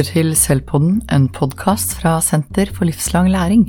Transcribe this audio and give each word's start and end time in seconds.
lytter 0.00 0.14
til 0.16 0.30
Selvpodden, 0.38 1.00
en 1.12 1.26
podkast 1.28 1.90
fra 1.98 2.14
Senter 2.24 2.70
for 2.72 2.88
livslang 2.88 3.26
læring. 3.28 3.66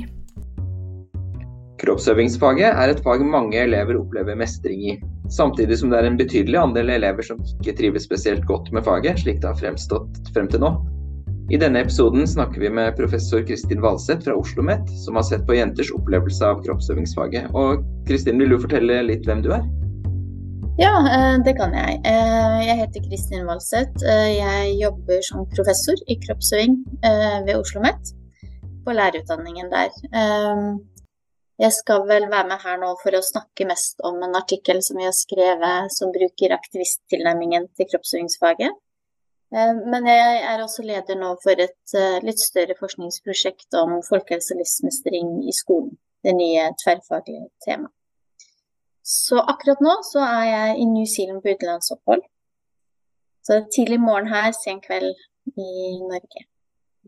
Kroppsøvingsfaget 1.82 2.70
er 2.70 2.88
et 2.88 3.02
fag 3.04 3.20
mange 3.26 3.58
elever 3.60 3.98
opplever 3.98 4.38
mestring 4.38 4.80
i, 4.80 4.94
samtidig 5.28 5.76
som 5.76 5.90
det 5.90 5.98
er 5.98 6.08
en 6.08 6.16
betydelig 6.16 6.56
andel 6.56 6.94
elever 6.94 7.26
som 7.26 7.42
ikke 7.42 7.74
trives 7.76 8.06
spesielt 8.08 8.46
godt 8.48 8.72
med 8.72 8.86
faget, 8.86 9.20
slik 9.20 9.42
det 9.42 9.50
har 9.50 9.60
fremstått 9.60 10.32
frem 10.32 10.48
til 10.48 10.64
nå. 10.64 10.72
I 11.52 11.60
denne 11.60 11.84
episoden 11.84 12.24
snakker 12.24 12.64
vi 12.64 12.72
med 12.72 12.96
professor 12.96 13.44
Kristin 13.44 13.82
Valseth 13.84 14.24
fra 14.24 14.32
Oslo 14.32 14.62
OsloMet, 14.62 14.88
som 15.04 15.20
har 15.20 15.28
sett 15.28 15.44
på 15.44 15.58
jenters 15.58 15.92
opplevelse 15.92 16.48
av 16.48 16.64
kroppsøvingsfaget. 16.64 17.52
Og 17.52 17.84
Kristin, 18.08 18.40
vil 18.40 18.54
du 18.54 18.62
fortelle 18.62 19.02
litt 19.04 19.28
hvem 19.28 19.44
du 19.44 19.52
er? 19.52 19.66
Ja, 20.78 20.92
eh, 21.14 21.38
det 21.44 21.52
kan 21.58 21.74
jeg. 21.76 21.98
Eh, 22.08 22.60
jeg 22.64 22.76
heter 22.78 23.02
Kristin 23.04 23.44
Valseth. 23.44 24.04
Eh, 24.08 24.30
jeg 24.38 24.70
jobber 24.80 25.20
som 25.26 25.44
professor 25.50 26.00
i 26.08 26.16
kroppsøving 26.22 26.78
ved 27.44 27.52
Oslo 27.58 27.82
OsloMet, 27.82 28.12
på 28.86 28.94
lærerutdanningen 28.96 29.68
der. 29.68 29.90
Jeg 31.60 31.72
skal 31.76 32.08
vel 32.08 32.24
være 32.30 32.48
med 32.48 32.64
her 32.64 32.80
nå 32.80 32.94
for 33.02 33.12
å 33.12 33.20
snakke 33.20 33.68
mest 33.68 34.00
om 34.00 34.16
en 34.24 34.34
artikkel 34.40 34.80
som 34.82 34.96
vi 34.96 35.04
har 35.04 35.14
skrevet 35.14 35.92
som 35.92 36.10
bruker 36.16 36.56
aktivisttilnærmingen 36.56 37.68
til 37.76 37.92
kroppsøvingsfaget. 37.92 38.72
Men 39.52 40.08
jeg 40.08 40.42
er 40.48 40.64
også 40.64 40.82
leder 40.88 41.20
nå 41.20 41.36
for 41.44 41.60
et 41.60 41.98
litt 42.24 42.40
større 42.40 42.74
forskningsprosjekt 42.80 43.76
om 43.76 44.00
folkehelse 44.08 44.56
og 44.56 44.64
livsmestring 44.64 45.42
i 45.44 45.52
skolen. 45.52 45.98
Det 46.24 46.32
nye 46.32 46.70
tverrfaglige 46.80 47.50
temaet. 47.68 47.92
Så 49.02 49.40
akkurat 49.40 49.80
nå 49.82 49.96
så 50.06 50.22
er 50.22 50.44
jeg 50.46 50.78
i 50.82 50.86
New 50.86 51.06
Zealand 51.10 51.42
på 51.42 51.54
utenlandsopphold. 51.56 52.22
Så 53.42 53.52
det 53.52 53.58
er 53.58 53.72
tidlig 53.74 53.98
morgen 54.00 54.30
her, 54.30 54.52
sen 54.54 54.78
kveld 54.82 55.10
i 55.58 55.72
Norge. 55.98 56.44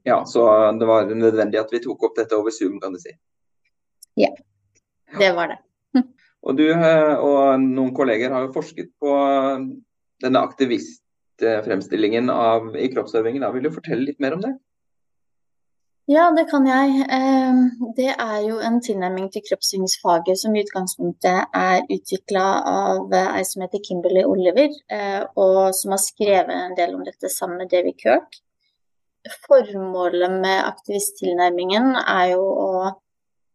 Ja, 0.05 0.25
så 0.27 0.43
det 0.79 0.89
var 0.91 1.07
nødvendig 1.07 1.61
at 1.61 1.71
vi 1.73 1.81
tok 1.85 2.03
opp 2.09 2.19
dette 2.19 2.37
over 2.37 2.53
Zoom, 2.53 2.81
kan 2.83 2.93
du 2.93 2.99
si. 3.01 3.15
Ja, 4.19 4.33
det 5.19 5.31
var 5.39 5.55
det. 5.55 5.61
og 6.47 6.59
du 6.59 6.67
eh, 6.73 7.15
og 7.15 7.63
noen 7.63 7.95
kolleger 7.97 8.35
har 8.35 8.49
jo 8.49 8.53
forsket 8.57 8.91
på 9.01 9.15
denne 10.25 10.43
aktivistfremstillingen 10.43 12.29
av, 12.35 12.75
i 12.77 12.91
kroppsøvingen. 12.93 13.47
Da 13.47 13.55
Vil 13.55 13.69
du 13.69 13.75
fortelle 13.75 14.11
litt 14.11 14.21
mer 14.23 14.37
om 14.37 14.43
det? 14.43 14.53
Ja, 16.07 16.25
det 16.37 16.45
kan 16.51 16.67
jeg. 16.69 17.07
Ehm, 17.17 17.61
det 17.97 18.11
er 18.13 18.41
jo 18.45 18.59
en 18.61 18.75
tilnærming 18.85 19.31
til 19.33 19.43
kroppssynsfaget 19.47 20.37
som 20.37 20.53
i 20.53 20.61
utgangspunktet 20.61 21.55
er 21.57 21.87
utvikla 21.95 22.43
av 22.73 23.15
ei 23.21 23.45
som 23.49 23.65
heter 23.65 23.81
Kimberley 23.87 24.25
Oliver, 24.29 24.69
eh, 24.93 25.23
og 25.45 25.73
som 25.79 25.95
har 25.97 26.03
skrevet 26.05 26.53
en 26.59 26.77
del 26.77 26.93
om 26.99 27.07
dette 27.09 27.31
sammen 27.33 27.63
med 27.63 27.73
Davy 27.73 27.95
Kirk. 28.03 28.37
Formålet 29.47 30.37
med 30.45 30.61
aktivisttilnærmingen 30.67 31.97
er 31.97 32.27
jo 32.35 32.45
å 32.67 32.71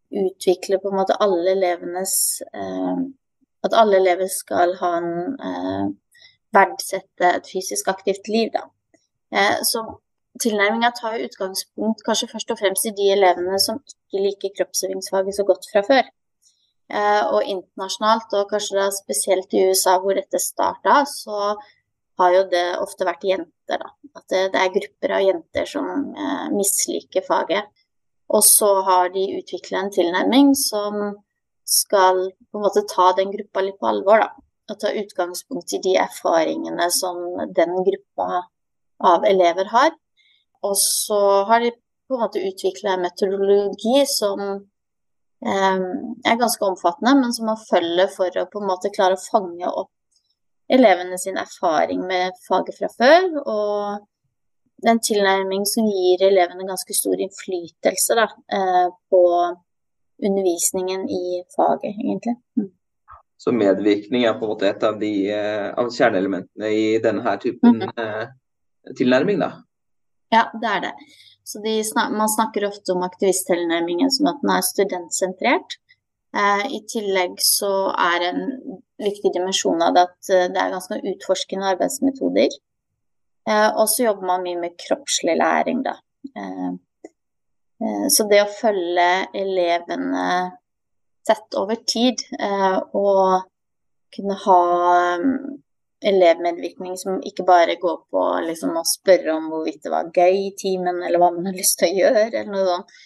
utvikle 0.09 0.81
på 0.81 0.89
en 0.89 0.99
måte 1.03 1.21
alle 1.21 1.53
elevenes 1.53 2.17
ehm, 2.53 3.13
At 3.61 3.73
alle 3.75 3.97
elever 3.99 4.29
skal 4.31 4.77
ha 4.79 4.89
en 4.97 5.33
eh, 5.47 5.87
verdsette 6.55 7.31
et 7.35 7.47
fysisk 7.53 7.89
aktivt 7.91 8.29
liv, 8.31 8.53
da. 8.53 8.61
Eh, 9.35 9.57
så 9.67 9.83
tilnærminga 10.43 10.91
tar 10.97 11.19
utgangspunkt 11.25 12.05
kanskje 12.05 12.29
først 12.31 12.53
og 12.53 12.59
fremst 12.61 12.87
i 12.89 12.95
de 12.95 13.11
elevene 13.15 13.59
som 13.61 13.81
ikke 13.81 14.23
liker 14.23 14.55
kroppsøvingsfaget 14.57 15.37
så 15.37 15.45
godt 15.47 15.67
fra 15.71 15.83
før. 15.87 16.09
Eh, 16.89 17.23
og 17.29 17.43
internasjonalt, 17.45 18.33
og 18.33 18.49
kanskje 18.49 18.79
da 18.79 18.87
spesielt 18.93 19.53
i 19.53 19.67
USA 19.69 19.99
hvor 20.01 20.17
dette 20.17 20.41
starta, 20.41 21.03
så 21.05 21.53
har 22.19 22.35
jo 22.35 22.45
det 22.51 22.65
ofte 22.81 23.07
vært 23.07 23.27
jenter. 23.29 23.83
Da. 23.83 23.91
At 24.17 24.25
det, 24.33 24.41
det 24.55 24.61
er 24.61 24.73
grupper 24.75 25.15
av 25.19 25.25
jenter 25.27 25.69
som 25.69 25.89
eh, 26.17 26.47
misliker 26.55 27.25
faget. 27.27 27.69
Og 28.29 28.43
så 28.45 28.69
har 28.85 29.09
de 29.13 29.25
utvikla 29.39 29.83
en 29.83 29.93
tilnærming 29.93 30.51
som 30.57 30.99
skal 31.69 32.27
på 32.49 32.57
en 32.57 32.65
måte 32.65 32.85
ta 32.89 33.11
den 33.17 33.31
gruppa 33.33 33.63
litt 33.65 33.79
på 33.81 33.89
alvor. 33.89 34.25
da. 34.25 34.29
Og 34.69 34.77
ta 34.81 34.91
utgangspunkt 34.93 35.73
i 35.73 35.81
de 35.81 35.95
erfaringene 36.01 36.89
som 36.93 37.21
den 37.57 37.73
gruppa 37.85 38.43
av 38.99 39.25
elever 39.25 39.69
har. 39.73 39.93
Og 40.65 40.75
så 40.77 41.19
har 41.49 41.63
de 41.63 41.71
på 42.09 42.17
en 42.17 42.23
måte 42.23 42.41
utvikla 42.41 42.95
en 42.95 43.05
metodologi 43.05 44.01
som 44.09 44.41
eh, 45.45 45.79
er 46.31 46.41
ganske 46.41 46.65
omfattende, 46.65 47.15
men 47.21 47.33
som 47.33 47.51
man 47.51 47.61
følger 47.69 48.09
for 48.15 48.41
å 48.41 48.47
på 48.49 48.61
en 48.61 48.69
måte 48.71 48.91
klare 48.95 49.17
å 49.17 49.23
fange 49.23 49.69
opp 49.69 49.93
elevene 50.69 51.17
sin 51.17 51.37
erfaring 51.37 52.01
med 52.07 52.37
faget 52.47 52.77
fra 52.77 52.89
før. 52.97 53.29
Og 53.43 54.89
en 54.89 55.01
tilnærming 55.03 55.65
som 55.67 55.87
gir 55.89 56.25
elevene 56.27 56.67
ganske 56.67 56.95
stor 56.95 57.21
innflytelse 57.21 58.17
da, 58.17 58.27
eh, 58.57 58.89
på 59.11 59.23
undervisningen 60.25 61.07
i 61.09 61.23
faget, 61.55 61.95
egentlig. 61.95 62.35
Mm. 62.57 62.69
Så 63.39 63.51
medvirkning 63.55 64.25
er 64.27 64.35
på 64.35 64.45
en 64.45 64.51
måte 64.51 64.67
et 64.67 64.83
av, 64.83 64.99
de, 64.99 65.13
eh, 65.31 65.69
av 65.79 65.91
kjerneelementene 65.95 66.73
i 66.75 66.99
denne 66.99 67.37
typen 67.39 67.75
mm 67.81 67.89
-hmm. 67.89 68.31
tilnærming, 68.97 69.39
da? 69.39 69.51
Ja, 70.33 70.45
det 70.53 70.69
er 70.69 70.81
det. 70.87 70.93
Snak 71.49 72.11
man 72.13 72.29
snakker 72.29 72.67
ofte 72.67 72.93
om 72.93 73.05
aktivisttilnærmingen 73.07 74.11
som 74.13 74.29
at 74.29 74.41
den 74.43 74.51
er 74.53 74.65
studentsentrert. 74.65 75.79
Eh, 76.37 76.65
I 76.77 76.79
tillegg 76.85 77.39
så 77.41 77.89
er 77.97 78.27
en 78.27 78.43
viktig 79.01 79.31
dimensjon 79.33 79.81
av 79.81 79.95
det 79.95 80.03
at 80.05 80.29
eh, 80.29 80.45
det 80.53 80.61
er 80.61 80.75
ganske 80.75 80.99
utforskende 81.13 81.71
arbeidsmetoder. 81.73 82.53
Eh, 83.49 83.69
og 83.71 83.87
så 83.89 84.05
jobber 84.05 84.29
man 84.29 84.45
mye 84.45 84.59
med 84.61 84.77
kroppslig 84.77 85.39
læring, 85.39 85.81
da. 85.87 85.95
Eh, 86.37 86.69
eh, 87.81 88.05
så 88.13 88.27
det 88.29 88.43
å 88.43 88.51
følge 88.59 89.09
elevene 89.41 90.27
tett 91.25 91.57
over 91.57 91.81
tid 91.89 92.21
eh, 92.37 92.77
og 92.93 93.49
kunne 94.13 94.37
ha 94.45 94.61
elevmedvirkning 95.99 96.97
som 96.97 97.19
ikke 97.25 97.43
bare 97.47 97.75
går 97.79 97.97
på 98.11 98.25
liksom, 98.45 98.75
å 98.79 98.85
spørre 98.87 99.35
om 99.35 99.49
hvorvidt 99.51 99.83
det 99.83 99.93
var 99.93 100.11
gøy 100.15 100.45
i 100.45 100.53
timen, 100.57 101.01
eller 101.03 101.19
hva 101.21 101.31
man 101.35 101.49
har 101.49 101.57
lyst 101.57 101.79
til 101.81 101.89
å 101.89 102.03
gjøre, 102.03 102.25
eller 102.29 102.51
noe 102.53 102.67
sånt. 102.67 102.99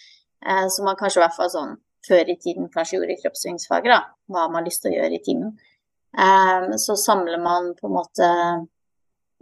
Eh, 0.44 0.66
som 0.70 0.86
man 0.88 0.98
kanskje 1.00 1.20
i 1.20 1.24
hvert 1.24 1.36
fall 1.38 1.50
sånn 1.50 1.76
før 2.04 2.28
i 2.28 2.36
tiden 2.36 2.68
kanskje 2.72 2.98
gjorde 2.98 3.16
i 3.16 3.22
kroppsøvingsfaget, 3.22 3.90
da. 3.94 4.00
Hva 4.30 4.46
man 4.48 4.60
har 4.60 4.68
lyst 4.68 4.84
til 4.84 4.92
å 4.92 4.98
gjøre 4.98 5.18
i 5.18 5.22
timen. 5.24 5.54
Eh, 6.14 6.68
så 6.84 6.98
samler 7.00 7.40
man 7.42 7.72
på 7.78 7.88
en 7.88 7.96
måte 7.96 8.28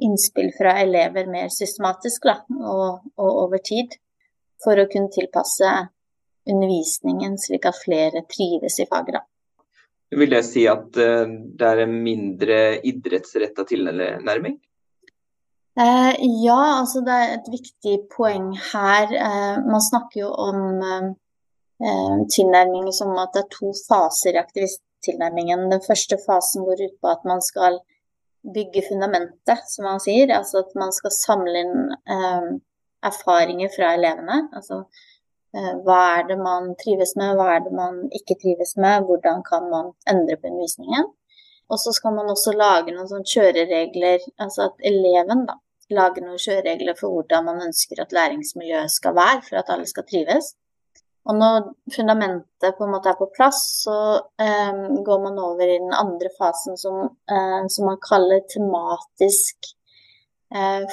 innspill 0.02 0.50
fra 0.56 0.78
elever 0.82 1.28
mer 1.30 1.50
systematisk, 1.52 2.30
da, 2.30 2.38
og, 2.62 3.10
og 3.18 3.42
over 3.46 3.62
tid. 3.62 3.98
For 4.62 4.78
å 4.78 4.86
kunne 4.90 5.10
tilpasse 5.12 5.68
undervisningen 6.48 7.36
slik 7.38 7.66
at 7.68 7.78
flere 7.78 8.24
trives 8.30 8.78
i 8.82 8.86
faget. 8.90 9.22
Vil 10.12 10.34
jeg 10.36 10.44
si 10.44 10.66
at 10.68 10.98
eh, 11.00 11.24
det 11.56 11.68
er 11.68 11.82
en 11.86 11.96
mindre 12.04 12.58
idrettsretta 12.88 13.64
tilnærming? 13.68 14.58
Eh, 15.80 16.14
ja, 16.44 16.60
altså 16.80 17.00
det 17.00 17.12
er 17.16 17.30
et 17.38 17.48
viktig 17.48 17.94
poeng 18.12 18.50
her. 18.72 19.08
Eh, 19.08 19.60
man 19.64 19.80
snakker 19.80 20.20
jo 20.20 20.32
om 20.48 20.82
eh, 20.84 21.06
eh 21.88 22.18
tilnærming 22.36 22.90
som 22.92 23.14
at 23.18 23.32
det 23.32 23.46
er 23.46 23.54
to 23.56 23.72
faser 23.86 24.36
i 24.36 24.42
aktivisttilnærmingen. 24.42 25.70
Den 25.72 25.80
første 25.86 26.18
fasen 26.26 26.68
går 26.68 26.84
ut 26.84 27.00
på 27.00 27.14
at 27.14 27.24
man 27.24 27.40
skal 27.40 27.80
bygge 28.54 28.84
fundamentet, 28.90 29.64
som 29.66 29.88
man 29.88 30.00
sier. 30.00 30.28
Altså 30.36 30.60
at 30.66 30.76
man 30.76 30.92
skal 30.92 31.16
samle 31.16 31.64
inn 31.64 31.96
eh, 32.16 32.52
erfaringer 33.02 33.72
fra 33.72 33.94
elevene. 33.96 34.42
Altså 34.52 34.84
hva 35.52 35.98
er 36.18 36.28
det 36.30 36.38
man 36.40 36.70
trives 36.80 37.12
med, 37.20 37.34
hva 37.36 37.48
er 37.56 37.64
det 37.66 37.72
man 37.76 37.98
ikke 38.16 38.38
trives 38.40 38.76
med, 38.80 39.04
hvordan 39.08 39.42
kan 39.44 39.68
man 39.72 39.90
endre 40.08 40.38
på 40.38 40.48
undervisningen. 40.48 41.10
Og 41.72 41.80
så 41.80 41.92
skal 41.96 42.14
man 42.16 42.30
også 42.32 42.54
lage 42.56 42.92
noen 42.92 43.08
sånne 43.10 43.28
kjøreregler, 43.28 44.24
altså 44.40 44.70
at 44.70 44.88
eleven 44.88 45.44
da, 45.48 45.58
lager 45.92 46.24
noen 46.24 46.40
kjøreregler 46.40 46.96
for 46.98 47.12
hvordan 47.12 47.46
man 47.48 47.62
ønsker 47.68 48.00
at 48.00 48.12
læringsmiljøet 48.16 48.92
skal 48.92 49.16
være 49.16 49.40
for 49.48 49.60
at 49.60 49.72
alle 49.72 49.88
skal 49.88 50.08
trives. 50.08 50.54
Og 51.28 51.36
når 51.38 51.68
fundamentet 51.94 52.78
på 52.78 52.86
en 52.86 52.94
måte 52.96 53.12
er 53.12 53.20
på 53.20 53.28
plass, 53.36 53.60
så 53.84 53.98
eh, 54.42 54.80
går 55.06 55.20
man 55.22 55.38
over 55.38 55.62
i 55.62 55.78
den 55.78 55.92
andre 55.94 56.32
fasen 56.38 56.80
som, 56.80 57.04
eh, 57.30 57.60
som 57.70 57.86
man 57.92 58.00
kaller 58.02 58.42
tematisk 58.50 59.70
Eh, 59.81 59.81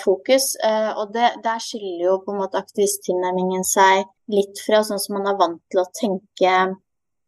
fokus. 0.03 0.55
Eh, 0.63 0.91
og 0.97 1.13
det, 1.13 1.31
der 1.43 1.59
skiller 1.63 2.05
jo 2.05 2.15
på 2.23 2.33
en 2.33 2.41
måte 2.43 2.61
aktivisttilnærmingen 2.61 3.65
seg 3.67 4.05
litt 4.31 4.61
fra 4.65 4.81
sånn 4.85 5.01
som 5.01 5.17
man 5.17 5.29
er 5.31 5.39
vant 5.39 5.61
til 5.71 5.81
å 5.81 5.89
tenke 5.99 6.55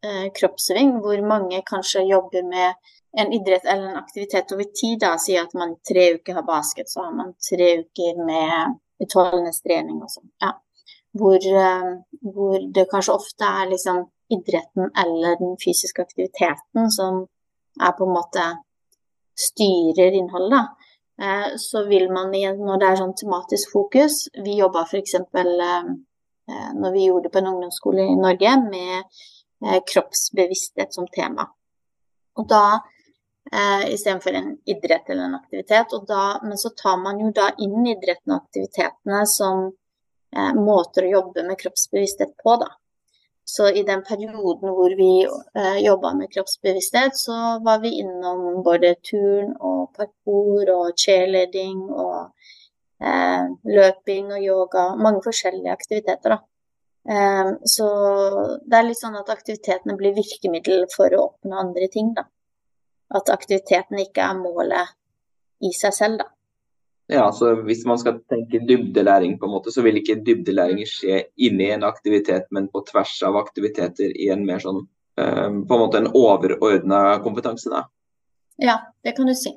eh, 0.06 0.28
kroppsøving, 0.38 0.98
hvor 1.04 1.22
mange 1.28 1.62
kanskje 1.68 2.07
jobber 2.10 2.48
med 2.48 2.92
en 3.19 3.33
idrett 3.36 3.66
eller 3.68 3.89
en 3.89 4.00
aktivitet 4.00 4.54
over 4.56 4.69
tid. 4.72 5.01
da, 5.04 5.18
Sier 5.19 5.44
at 5.44 5.56
man 5.57 5.75
tre 5.88 6.13
uker 6.16 6.39
har 6.39 6.48
basket, 6.48 6.89
så 6.89 7.04
har 7.07 7.16
man 7.16 7.33
tre 7.50 7.72
uker 7.83 8.24
med 8.24 8.80
utholdenhetstrening 9.04 10.00
og 10.00 10.13
sånn. 10.13 10.30
Ja. 10.44 10.56
Hvor, 11.19 11.44
hvor, 12.24 12.54
det 12.72 12.86
kanskje 12.88 13.18
ofte 13.18 13.44
er 13.44 13.68
liksom 13.74 14.06
idretten 14.31 14.94
eller 14.95 15.36
den 15.42 15.57
fysiske 15.60 16.06
aktiviteten 16.06 16.88
som 16.94 17.25
er 17.81 17.92
på 17.98 18.07
en 18.07 18.13
måte 18.16 18.45
styrer 19.36 20.16
innholdet. 20.16 20.56
da. 20.56 20.81
Eh, 21.21 21.50
så 21.62 21.83
vil 21.89 22.07
man 22.13 22.33
igjen, 22.35 22.62
når 22.65 22.81
det 22.81 22.88
er 22.89 23.01
sånn 23.01 23.18
tematisk 23.19 23.73
fokus 23.75 24.23
Vi 24.41 24.57
jobba 24.57 24.85
f.eks. 24.88 25.15
Eh, 25.15 25.91
når 26.75 26.95
vi 26.95 27.06
gjorde 27.06 27.27
det 27.27 27.33
på 27.35 27.39
en 27.39 27.51
ungdomsskole 27.53 28.07
i 28.09 28.18
Norge, 28.19 28.56
med 28.71 29.83
kroppsbevissthet 29.88 30.95
som 30.95 31.06
tema. 31.13 31.45
Og 32.41 32.47
da 32.50 32.79
eh, 33.51 33.94
istedenfor 33.94 34.33
en 34.33 34.57
idrett 34.65 35.09
eller 35.09 35.23
en 35.23 35.35
aktivitet. 35.35 35.88
Da, 36.07 36.39
men 36.44 36.57
så 36.57 36.69
tar 36.69 36.97
man 36.97 37.19
jo 37.19 37.31
da 37.35 37.51
inn 37.57 37.85
idretten 37.88 38.33
og 38.33 38.41
aktivitetene 38.41 39.24
som 39.29 39.67
eh, 40.35 40.53
måter 40.57 41.07
å 41.07 41.13
jobbe 41.17 41.45
med 41.47 41.59
kroppsbevissthet 41.59 42.35
på, 42.44 42.56
da. 42.63 42.69
Så 43.51 43.68
i 43.69 43.83
den 43.83 44.03
perioden 44.07 44.71
hvor 44.75 44.94
vi 44.95 45.09
eh, 45.59 45.80
jobba 45.86 46.13
med 46.15 46.31
kroppsbevissthet, 46.33 47.18
så 47.19 47.38
var 47.65 47.81
vi 47.83 47.98
innom 48.00 48.62
både 48.63 48.94
turn 49.09 49.50
og 49.59 49.89
parkour 49.98 50.71
og 50.71 50.94
cheerleading 51.03 51.81
og 51.89 52.30
eh, 53.03 53.50
løping 53.77 54.31
og 54.31 54.45
yoga. 54.45 54.86
Mange 54.95 55.24
forskjellige 55.25 55.74
aktiviteter, 55.74 56.38
da. 56.38 56.39
Eh, 57.15 57.51
så 57.75 57.89
det 58.63 58.80
er 58.80 58.88
litt 58.88 59.01
sånn 59.01 59.19
at 59.19 59.33
aktivitetene 59.36 59.98
blir 60.00 60.15
virkemiddel 60.15 60.88
for 60.95 61.12
å 61.12 61.25
oppnå 61.33 61.59
andre 61.65 61.92
ting, 61.92 62.13
da. 62.15 62.30
At 63.19 63.33
aktiviteten 63.36 64.00
ikke 64.06 64.30
er 64.30 64.39
målet 64.39 64.95
i 65.68 65.74
seg 65.75 65.98
selv, 65.98 66.21
da. 66.24 66.31
Ja, 67.12 67.31
så 67.31 67.56
Hvis 67.68 67.86
man 67.86 68.00
skal 68.00 68.22
tenke 68.31 68.62
dybdelæring, 68.68 69.40
på 69.40 69.46
en 69.46 69.52
måte, 69.52 69.72
så 69.72 69.81
vil 69.84 69.98
ikke 70.00 70.22
dybdelæring 70.24 70.86
skje 70.88 71.25
inni 71.44 71.68
en 71.74 71.84
aktivitet, 71.84 72.46
men 72.56 72.69
på 72.72 72.86
tvers 72.88 73.18
av 73.28 73.36
aktiviteter 73.36 74.13
i 74.16 74.30
en 74.31 74.46
mer 74.48 74.63
sånn 74.63 74.80
eh, 75.19 75.50
på 75.52 75.75
en 75.75 75.81
måte 75.81 76.00
en 76.00 76.08
overordna 76.16 77.19
kompetanse? 77.25 77.68
da? 77.74 77.84
Ja, 78.63 78.78
det 79.04 79.18
kan 79.18 79.28
du 79.28 79.36
si. 79.36 79.52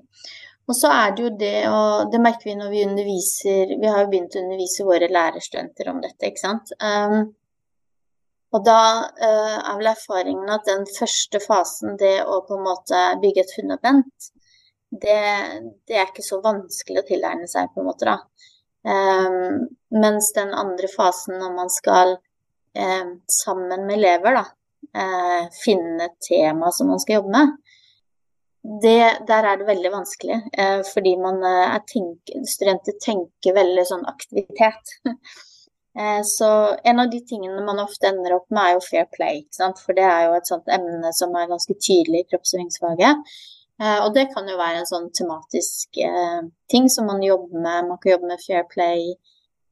Og 0.66 0.74
så 0.74 0.90
er 0.96 1.14
det 1.14 1.22
jo 1.22 1.30
det, 1.38 1.56
og 1.68 2.10
det 2.10 2.24
merker 2.24 2.50
vi 2.50 2.58
når 2.58 2.70
vi 2.72 2.84
underviser 2.88 3.74
Vi 3.78 3.86
har 3.86 4.02
jo 4.02 4.10
begynt 4.10 4.34
å 4.34 4.42
undervise 4.42 4.86
våre 4.90 5.10
lærerstudenter 5.12 5.90
om 5.92 6.02
dette, 6.02 6.30
ikke 6.32 6.42
sant. 6.42 6.74
Um, 6.82 7.34
og 8.54 8.64
da 8.66 8.80
uh, 9.14 9.58
er 9.60 9.76
vel 9.78 9.92
erfaringen 9.92 10.50
at 10.50 10.66
den 10.66 10.88
første 10.98 11.38
fasen, 11.44 11.98
det 12.00 12.16
å 12.24 12.40
på 12.48 12.58
en 12.58 12.66
måte 12.66 13.02
bygge 13.22 13.44
et 13.44 13.54
fundament, 13.60 14.33
det, 15.02 15.20
det 15.88 15.98
er 15.98 16.08
ikke 16.08 16.24
så 16.24 16.40
vanskelig 16.44 17.02
å 17.02 17.08
tilegne 17.08 17.48
seg, 17.50 17.70
på 17.72 17.82
en 17.82 17.88
måte, 17.88 18.08
da. 18.08 18.18
Um, 18.84 19.64
mens 19.96 20.32
den 20.36 20.52
andre 20.54 20.90
fasen, 20.92 21.38
når 21.40 21.54
man 21.56 21.72
skal 21.72 22.16
um, 22.18 23.14
sammen 23.32 23.86
med 23.86 23.96
elever, 23.98 24.40
da, 24.40 24.44
uh, 24.98 25.46
finne 25.62 26.10
et 26.10 26.18
tema 26.28 26.72
som 26.74 26.92
man 26.92 27.02
skal 27.02 27.20
jobbe 27.20 27.32
med, 27.34 27.54
det, 28.84 29.00
der 29.28 29.44
er 29.48 29.58
det 29.60 29.68
veldig 29.68 29.92
vanskelig. 29.92 30.38
Uh, 30.58 30.84
fordi 30.92 31.16
man 31.20 31.42
tenker, 31.90 32.44
studenter 32.48 32.96
tenker 33.02 33.56
veldig 33.56 33.88
sånn 33.90 34.06
aktivitet. 34.10 34.96
Eh, 35.98 36.22
så 36.24 36.76
en 36.84 37.00
av 37.00 37.10
de 37.10 37.20
tingene 37.22 37.62
man 37.62 37.78
ofte 37.78 38.08
ender 38.08 38.34
opp 38.34 38.48
med, 38.50 38.62
er 38.64 38.72
jo 38.74 38.80
fair 38.82 39.04
play. 39.14 39.44
For 39.54 39.94
det 39.94 40.02
er 40.02 40.24
jo 40.26 40.32
et 40.38 40.50
sånt 40.50 40.70
emne 40.74 41.12
som 41.14 41.34
er 41.38 41.50
ganske 41.50 41.76
tydelig 41.78 42.24
i 42.24 42.26
kroppsøvingsfaget. 42.32 43.36
Eh, 43.82 43.98
og 44.04 44.14
det 44.14 44.28
kan 44.34 44.48
jo 44.48 44.56
være 44.58 44.82
en 44.82 44.88
sånn 44.88 45.08
tematisk 45.16 45.98
eh, 45.98 46.42
ting 46.70 46.88
som 46.92 47.08
man 47.10 47.22
jobber 47.24 47.58
med. 47.58 47.90
Man 47.90 48.00
kan 48.02 48.14
jobbe 48.14 48.30
med 48.30 48.42
fair 48.44 48.66
play 48.70 49.14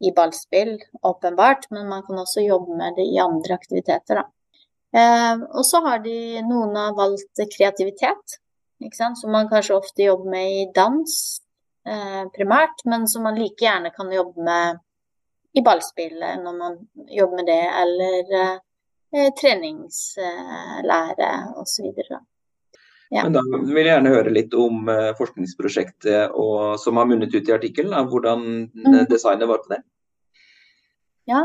i 0.03 0.13
ballspill, 0.17 0.77
åpenbart, 1.07 1.69
men 1.71 1.89
man 1.89 2.03
kan 2.07 2.19
også 2.19 2.43
jobbe 2.43 2.77
med 2.79 2.99
det 2.99 3.07
i 3.07 3.21
andre 3.23 3.55
aktiviteter. 3.55 4.19
da. 4.19 4.29
Og 5.55 5.63
så 5.65 5.79
har 5.85 6.01
de 6.03 6.43
noen 6.43 6.75
har 6.77 6.97
valgt 6.99 7.39
kreativitet, 7.55 8.35
som 8.99 9.31
man 9.31 9.47
kanskje 9.49 9.77
ofte 9.77 10.03
jobber 10.03 10.33
med 10.35 10.57
i 10.57 10.65
dans 10.75 11.15
primært, 12.35 12.83
men 12.85 13.07
som 13.09 13.23
man 13.23 13.39
like 13.39 13.63
gjerne 13.63 13.95
kan 13.95 14.11
jobbe 14.13 14.43
med 14.43 14.83
i 15.53 15.63
ballspillet 15.63 16.43
når 16.43 16.59
man 16.59 16.77
jobber 17.09 17.37
med 17.37 17.47
det, 17.47 17.63
eller 17.83 18.35
eh, 19.15 19.31
treningslære 19.41 21.33
osv. 21.63 21.89
Ja. 23.13 23.27
Men 23.27 23.35
da 23.37 23.43
vil 23.45 23.83
jeg 23.83 23.91
gjerne 23.91 24.13
høre 24.15 24.33
litt 24.33 24.55
om 24.57 24.87
eh, 24.89 25.11
forskningsprosjektet 25.19 26.33
og, 26.33 26.79
som 26.81 26.97
har 26.97 27.09
munnet 27.11 27.35
ut 27.35 27.51
i 27.51 27.55
artikkelen. 27.55 27.93
Hvordan 28.09 28.47
mm. 28.73 29.03
designet 29.11 29.51
var 29.51 29.61
på 29.61 29.75
det? 29.75 29.83
Ja, 31.29 31.43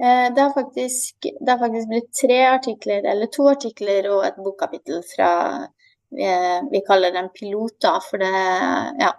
eh, 0.00 0.28
det 0.32 0.40
har, 0.40 0.54
faktisk, 0.56 1.28
det 1.28 1.50
har 1.50 1.60
faktisk 1.60 1.92
blitt 1.92 2.08
tre 2.22 2.40
artikler, 2.54 3.04
eller 3.04 3.28
to 3.34 3.50
artikler 3.52 4.08
og 4.14 4.24
et 4.30 4.40
bokkapittel 4.40 5.04
fra 5.12 5.30
vi, 6.08 6.24
vi 6.72 6.80
kaller 6.86 7.12
den 7.12 7.28
pilot, 7.36 7.76
da, 7.84 7.98
for 8.00 8.24
det 8.24 8.32
ja, 8.32 9.12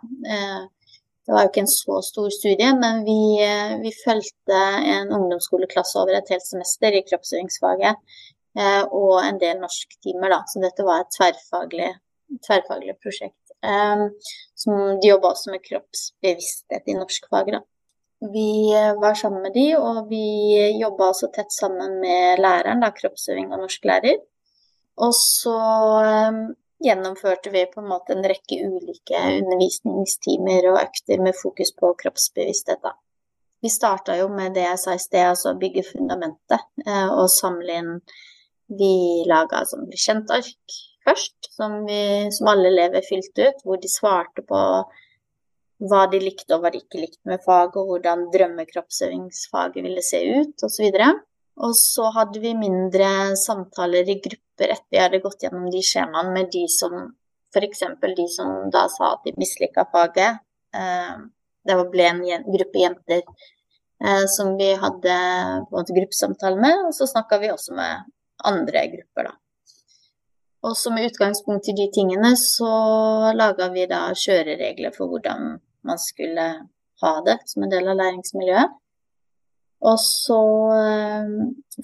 det 1.29 1.35
var 1.35 1.43
jo 1.45 1.49
ikke 1.51 1.61
en 1.61 1.67
så 1.69 1.95
stor 2.01 2.29
studie, 2.33 2.67
men 2.73 3.03
vi, 3.05 3.37
eh, 3.45 3.75
vi 3.83 3.91
fulgte 3.93 4.61
en 4.93 5.11
ungdomsskoleklasse 5.13 5.99
over 6.01 6.17
et 6.17 6.31
helt 6.33 6.45
semester 6.47 6.95
i 6.97 7.03
kroppsøvingsfaget 7.05 7.91
eh, 7.93 8.23
og 8.57 9.19
en 9.23 9.37
del 9.41 9.59
norsktimer, 9.61 10.31
da. 10.33 10.39
Så 10.47 10.61
dette 10.63 10.85
var 10.85 11.03
et 11.03 11.11
tverrfaglig, 11.15 11.89
tverrfaglig 12.47 12.95
prosjekt. 13.03 13.35
Um, 13.59 14.07
som 14.55 15.01
de 15.01 15.09
jobba 15.11 15.33
også 15.33 15.51
med 15.51 15.63
kroppsbevissthet 15.65 16.87
i 16.87 16.95
norskfaget, 16.97 17.59
da. 17.59 17.63
Vi 18.33 18.73
var 18.99 19.13
sammen 19.15 19.45
med 19.45 19.53
de, 19.55 19.67
og 19.79 20.09
vi 20.09 20.23
jobba 20.79 21.11
også 21.13 21.29
tett 21.35 21.53
sammen 21.55 21.99
med 22.01 22.41
læreren, 22.43 22.81
da, 22.83 22.91
kroppsøving 22.95 23.53
og 23.53 23.61
norsklærer. 23.63 24.19
Og 24.99 25.13
så 25.15 25.55
gjennomførte 26.83 27.51
vi 27.53 27.65
på 27.71 27.81
en 27.81 27.87
måte 27.91 28.15
en 28.15 28.25
rekke 28.27 28.59
ulike 28.67 29.21
undervisningstimer 29.39 30.67
og 30.71 30.81
økter 30.81 31.23
med 31.23 31.37
fokus 31.39 31.71
på 31.79 31.93
kroppsbevissthet. 32.03 32.81
Da. 32.83 32.95
Vi 33.63 33.71
starta 33.71 34.15
jo 34.19 34.27
med 34.31 34.55
det 34.55 34.65
jeg 34.65 34.81
sa 34.83 34.95
i 34.95 35.03
sted, 35.03 35.31
altså 35.31 35.55
bygge 35.59 35.85
fundamentet 35.91 36.67
eh, 36.85 37.07
og 37.09 37.31
samle 37.31 37.79
inn 37.81 37.95
Vi 38.69 39.25
laga 39.29 39.63
sånn 39.65 39.89
ark 39.89 40.79
først, 41.07 41.49
som, 41.55 41.85
vi, 41.87 42.29
som 42.35 42.51
alle 42.51 42.69
elever 42.69 43.05
fylte 43.05 43.49
ut, 43.49 43.63
hvor 43.65 43.79
de 43.81 43.89
svarte 43.91 44.43
på 44.45 44.59
hva 45.89 46.01
de 46.11 46.19
likte 46.21 46.55
og 46.55 46.63
hva 46.63 46.71
de 46.73 46.81
ikke 46.83 47.01
likte 47.01 47.29
med 47.29 47.41
faget, 47.45 47.79
og 47.79 47.93
hvordan 47.93 48.27
drømmekroppsøvingsfaget 48.33 49.85
ville 49.85 50.03
se 50.03 50.21
ut, 50.41 50.65
osv. 50.67 50.99
Og 51.59 51.75
så 51.75 52.09
hadde 52.15 52.41
vi 52.43 52.55
mindre 52.55 53.35
samtaler 53.39 54.07
i 54.11 54.19
grupper 54.23 54.75
etter 54.75 54.91
vi 54.91 55.01
hadde 55.01 55.21
gått 55.23 55.45
gjennom 55.45 55.69
de 55.71 55.81
skjemaene 55.83 56.35
med 56.35 56.51
de 56.53 56.65
som 56.71 56.95
f.eks. 57.55 57.83
de 58.17 58.27
som 58.29 58.69
da 58.71 58.85
sa 58.91 59.13
at 59.15 59.25
de 59.25 59.33
mislika 59.39 59.87
faget. 59.91 60.43
Eh, 60.75 61.15
det 61.65 61.77
ble 61.91 62.05
en 62.05 62.21
gruppe 62.45 62.83
jenter 62.83 63.23
eh, 63.23 64.25
som 64.31 64.53
vi 64.59 64.69
hadde 64.83 65.15
på 65.69 65.81
en 65.81 65.91
gruppesamtale 65.97 66.59
med, 66.61 66.85
og 66.89 66.95
så 66.95 67.07
snakka 67.09 67.39
vi 67.41 67.51
også 67.53 67.75
med 67.77 68.07
andre 68.47 68.87
grupper, 68.93 69.29
da. 69.31 69.35
Og 70.67 70.75
så 70.77 70.91
med 70.91 71.07
utgangspunkt 71.07 71.69
i 71.71 71.75
de 71.77 71.87
tingene 71.95 72.33
så 72.39 72.71
laga 73.35 73.69
vi 73.71 73.85
da 73.87 74.09
kjøreregler 74.11 74.91
for 74.95 75.11
hvordan 75.11 75.55
man 75.87 76.01
skulle 76.03 76.47
ha 77.01 77.11
det 77.23 77.37
som 77.47 77.63
en 77.63 77.71
del 77.71 77.87
av 77.87 77.99
læringsmiljøet. 77.99 78.75
Og 79.87 79.95
så 80.03 80.39
eh, 80.75 81.29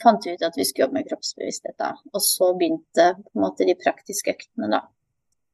fant 0.03 0.25
vi 0.27 0.33
ut 0.35 0.43
at 0.43 0.57
vi 0.59 0.65
skulle 0.67 0.89
jobbe 0.89 0.97
med 0.99 1.07
kroppsbevissthet, 1.07 1.77
da. 1.79 1.93
Og 2.11 2.23
så 2.23 2.51
begynte 2.59 3.13
på 3.21 3.37
en 3.37 3.45
måte 3.45 3.67
de 3.67 3.77
praktiske 3.79 4.33
øktene, 4.35 4.67
da. 4.73 4.81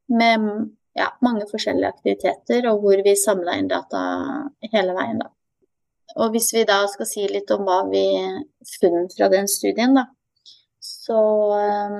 Med 0.09 0.47
ja, 0.97 1.11
mange 1.21 1.45
forskjellige 1.51 1.91
aktiviteter, 1.93 2.65
og 2.71 2.81
hvor 2.81 3.03
vi 3.05 3.13
samla 3.19 3.59
inn 3.59 3.69
data 3.69 4.01
hele 4.73 4.97
veien, 4.97 5.21
da. 5.21 5.29
Og 6.17 6.33
hvis 6.33 6.49
vi 6.55 6.65
da 6.67 6.81
skal 6.91 7.07
si 7.07 7.27
litt 7.29 7.53
om 7.53 7.61
hva 7.67 7.83
vi 7.91 8.03
funnet 8.79 9.13
fra 9.15 9.29
den 9.31 9.47
studien, 9.47 9.93
da. 9.95 10.09
Så 11.01 11.17
øh, 11.57 11.99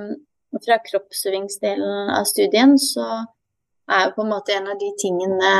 fra 0.62 0.78
kroppsøvingsdelen 0.86 2.12
av 2.14 2.26
studien 2.30 2.76
så 2.78 3.06
er 3.90 4.06
jo 4.06 4.16
på 4.16 4.24
en 4.24 4.32
måte 4.32 4.54
en 4.54 4.70
av 4.70 4.78
de 4.80 4.90
tingene 5.02 5.52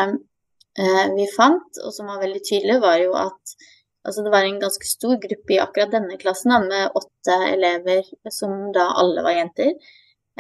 øh, 0.79 1.07
vi 1.17 1.29
fant, 1.37 1.81
og 1.83 1.95
som 1.95 2.11
var 2.13 2.23
veldig 2.23 2.43
tydelig, 2.49 2.83
var 2.85 3.01
jo 3.03 3.15
at 3.19 3.57
Altså 4.03 4.25
det 4.27 4.33
var 4.35 4.43
en 4.43 4.57
ganske 4.59 4.83
stor 4.83 5.13
gruppe 5.23 5.55
i 5.55 5.61
akkurat 5.63 5.93
denne 5.95 6.17
klassen 6.19 6.51
med 6.67 6.97
åtte 6.99 7.37
elever 7.53 8.09
som 8.35 8.73
da 8.75 8.89
alle 8.99 9.23
var 9.23 9.37
jenter. 9.37 9.77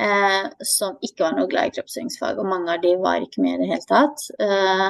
Eh, 0.00 0.44
som 0.64 0.96
ikke 1.04 1.26
var 1.26 1.34
noe 1.36 1.50
glad 1.50 1.68
i 1.68 1.74
kroppsøvingsfag, 1.76 2.38
og 2.40 2.48
mange 2.48 2.72
av 2.72 2.80
de 2.82 2.94
var 3.00 3.20
ikke 3.20 3.42
med 3.44 3.58
i 3.58 3.60
det 3.62 3.70
hele 3.74 3.88
tatt. 3.88 4.24
Eh, 4.40 4.86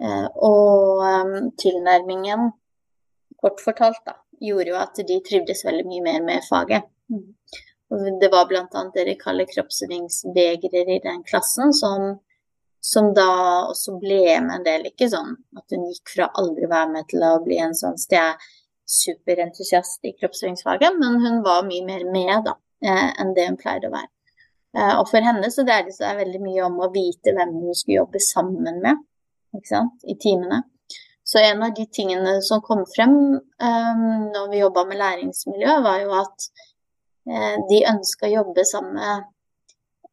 eh, 0.00 0.26
og 0.48 1.02
um, 1.02 1.50
tilnærmingen, 1.58 2.52
kort 3.42 3.62
fortalt, 3.64 4.00
da, 4.06 4.14
gjorde 4.38 4.70
jo 4.70 4.78
at 4.78 5.02
de 5.08 5.18
trivdes 5.26 5.64
veldig 5.66 5.86
mye 5.90 6.04
mer 6.06 6.22
med 6.28 6.46
faget. 6.46 6.86
Og 7.94 8.06
det 8.20 8.30
var 8.32 8.48
bl.a. 8.50 8.84
de 8.94 9.16
kaller 9.20 9.48
kroppsøvingsbegrer 9.50 10.94
i 10.96 11.02
den 11.04 11.22
klassen, 11.28 11.74
som 11.76 12.14
som 12.84 13.14
da 13.16 13.30
også 13.70 13.94
ble 13.96 14.40
med 14.44 14.58
en 14.58 14.66
del. 14.66 14.82
Ikke 14.90 15.08
sånn 15.08 15.32
at 15.56 15.72
hun 15.72 15.86
gikk 15.88 16.10
fra 16.18 16.28
aldri 16.40 16.66
å 16.66 16.72
være 16.74 16.90
med 16.92 17.08
til 17.08 17.24
å 17.24 17.38
bli 17.44 17.56
en 17.64 17.72
sånn 17.76 17.96
superentusiast 18.84 20.04
i 20.04 20.12
kroppsøvingsfaget, 20.18 20.98
men 21.00 21.16
hun 21.22 21.40
var 21.46 21.64
mye 21.64 21.84
mer 21.86 22.04
med 22.12 22.44
da, 22.44 22.58
eh, 22.84 23.08
enn 23.22 23.32
det 23.36 23.46
hun 23.48 23.56
pleide 23.56 23.88
å 23.88 23.94
være. 23.94 24.10
Eh, 24.76 24.92
og 24.98 25.08
for 25.08 25.24
henne 25.24 25.48
så 25.54 25.64
dreide 25.64 25.88
det 25.88 25.96
seg 25.96 26.20
veldig 26.20 26.42
mye 26.44 26.66
om 26.66 26.76
å 26.84 26.90
vite 26.92 27.32
hvem 27.32 27.56
hun 27.62 27.78
skulle 27.78 28.02
jobbe 28.02 28.20
sammen 28.20 28.82
med. 28.84 29.00
i 30.04 30.14
timene. 30.18 30.64
Så 31.22 31.38
en 31.38 31.62
av 31.62 31.74
de 31.74 31.86
tingene 31.86 32.42
som 32.42 32.60
kom 32.60 32.84
frem 32.90 33.12
um, 33.38 34.00
når 34.34 34.48
vi 34.50 34.58
jobba 34.58 34.84
med 34.84 34.98
læringsmiljø, 34.98 35.76
var 35.84 36.00
jo 36.02 36.10
at 36.18 36.48
de 37.70 37.78
ønska 37.90 38.28
å 38.28 38.34
jobbe 38.40 38.66
sammen 38.68 39.00
med 39.00 39.30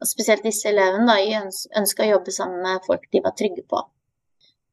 Spesielt 0.01 0.41
disse 0.41 0.65
elevene 0.72 1.06
da, 1.06 1.41
ønska 1.77 2.01
å 2.01 2.08
jobbe 2.15 2.32
sammen 2.34 2.63
med 2.63 2.88
folk 2.88 3.03
de 3.13 3.20
var 3.22 3.36
trygge 3.38 3.62
på. 3.70 3.84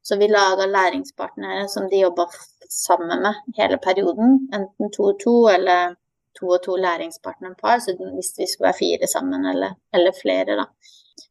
Så 0.01 0.15
vi 0.17 0.25
laga 0.25 0.65
læringspartnere 0.65 1.67
som 1.69 1.85
de 1.91 1.99
jobba 1.99 2.25
sammen 2.65 3.21
med 3.21 3.51
hele 3.59 3.77
perioden. 3.77 4.39
Enten 4.49 4.89
to 4.95 5.11
og 5.11 5.19
to 5.21 5.35
eller 5.51 5.93
to 6.39 6.49
og 6.49 6.63
to 6.65 6.79
læringspartnerpar. 6.81 7.77
Så 7.77 7.93
hvis 7.99 8.31
vi 8.39 8.47
skulle 8.49 8.71
være 8.71 8.79
fire 8.79 9.11
sammen 9.13 9.45
eller, 9.51 9.77
eller 9.93 10.17
flere, 10.17 10.57
da 10.57 10.65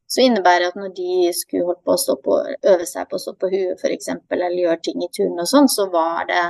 så 0.09 0.21
innebærer 0.25 0.65
det 0.65 0.69
at 0.73 0.79
når 0.81 0.93
de 0.97 1.33
skulle 1.37 1.67
holdt 1.69 1.83
på 1.85 1.93
å 1.95 2.01
stå 2.01 2.15
på, 2.25 2.37
øve 2.73 2.87
seg 2.89 3.09
på 3.11 3.19
å 3.19 3.23
stå 3.23 3.35
på 3.37 3.51
huet 3.53 3.83
f.eks., 3.83 4.09
eller 4.33 4.57
gjøre 4.57 4.81
ting 4.87 5.03
i 5.05 5.11
turn 5.13 5.37
og 5.37 5.49
sånn, 5.51 5.69
så 5.69 5.89
var 5.93 6.29
det, 6.31 6.45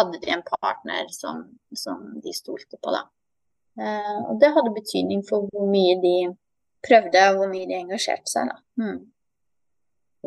hadde 0.00 0.20
de 0.22 0.32
en 0.32 0.44
partner 0.46 1.10
som, 1.12 1.42
som 1.76 2.06
de 2.24 2.32
stolte 2.32 2.78
på, 2.78 2.94
da. 2.94 3.02
Eh, 3.80 4.18
og 4.28 4.36
det 4.40 4.52
hadde 4.54 4.74
betydning 4.74 5.22
for 5.28 5.48
hvor 5.48 5.68
mye 5.70 5.96
de 6.02 6.16
prøvde, 6.84 7.24
og 7.30 7.40
hvor 7.40 7.50
mye 7.52 7.68
de 7.68 7.78
engasjerte 7.78 8.28
seg. 8.30 8.52
Mm. 8.80 9.00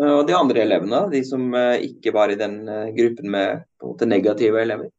Og 0.06 0.28
de 0.28 0.36
andre 0.36 0.64
elevene, 0.66 1.06
de 1.12 1.22
som 1.28 1.46
eh, 1.56 1.86
ikke 1.90 2.14
var 2.16 2.32
i 2.32 2.40
den 2.40 2.64
gruppen 2.98 3.32
med 3.32 3.66
måte 3.84 4.08
negative 4.10 4.62
elever? 4.62 4.92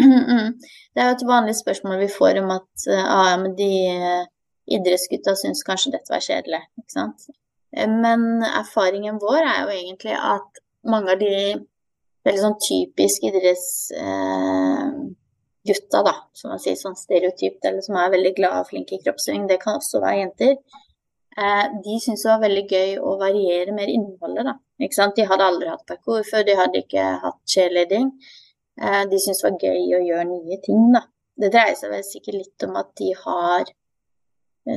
Det 0.00 1.02
er 1.02 1.10
jo 1.10 1.16
et 1.16 1.28
vanlig 1.28 1.56
spørsmål 1.58 1.98
vi 2.00 2.12
får 2.12 2.38
om 2.40 2.54
at 2.54 2.86
ah, 3.04 3.34
men 3.38 3.52
de 3.58 3.68
idrettsgutta 4.74 5.34
syns 5.36 5.60
kanskje 5.66 5.92
dette 5.92 6.12
var 6.12 6.24
kjedelig. 6.24 6.62
ikke 6.80 6.94
sant? 6.94 7.26
Men 7.76 8.42
erfaringen 8.48 9.20
vår 9.22 9.42
er 9.44 9.58
jo 9.60 9.74
egentlig 9.76 10.16
at 10.16 10.62
mange 10.88 11.12
av 11.14 11.20
de 11.20 11.34
veldig 12.26 12.42
sånn 12.44 12.58
typisk 12.64 13.28
idretts... 13.28 13.68
eh, 13.96 14.59
da, 15.92 16.14
som 16.34 16.52
man 16.52 16.60
sier 16.62 16.76
sånn 16.78 16.96
stereotypt, 16.98 17.64
eller 17.64 17.84
som 17.84 17.98
er 18.00 18.12
veldig 18.14 18.32
glade 18.36 18.62
og 18.62 18.70
flinke 18.70 18.96
i 18.96 19.02
kroppsøving, 19.04 19.46
det 19.50 19.60
kan 19.62 19.78
også 19.80 20.02
være 20.02 20.20
jenter. 20.22 20.56
Eh, 21.38 21.66
de 21.84 21.96
syntes 22.02 22.24
det 22.26 22.30
var 22.32 22.44
veldig 22.44 22.66
gøy 22.68 22.94
å 22.98 23.16
variere 23.20 23.74
mer 23.76 23.90
innholdet, 23.92 24.50
da. 24.50 24.56
Ikke 24.80 24.98
sant? 24.98 25.16
De 25.16 25.26
hadde 25.30 25.46
aldri 25.46 25.70
hatt 25.70 25.86
parkour 25.88 26.22
før, 26.26 26.46
de 26.46 26.56
hadde 26.58 26.82
ikke 26.84 27.06
hatt 27.24 27.40
cheerleading. 27.54 28.10
Eh, 28.80 29.02
de 29.10 29.20
syntes 29.22 29.42
det 29.42 29.50
var 29.50 29.68
gøy 29.68 29.98
å 29.98 30.04
gjøre 30.08 30.30
nye 30.32 30.60
ting, 30.64 30.88
da. 30.96 31.04
Det 31.40 31.52
dreier 31.54 31.76
seg 31.78 31.94
vel 31.94 32.02
sikkert 32.04 32.40
litt 32.40 32.66
om 32.66 32.74
at 32.80 32.90
de 33.00 33.12
har 33.22 33.70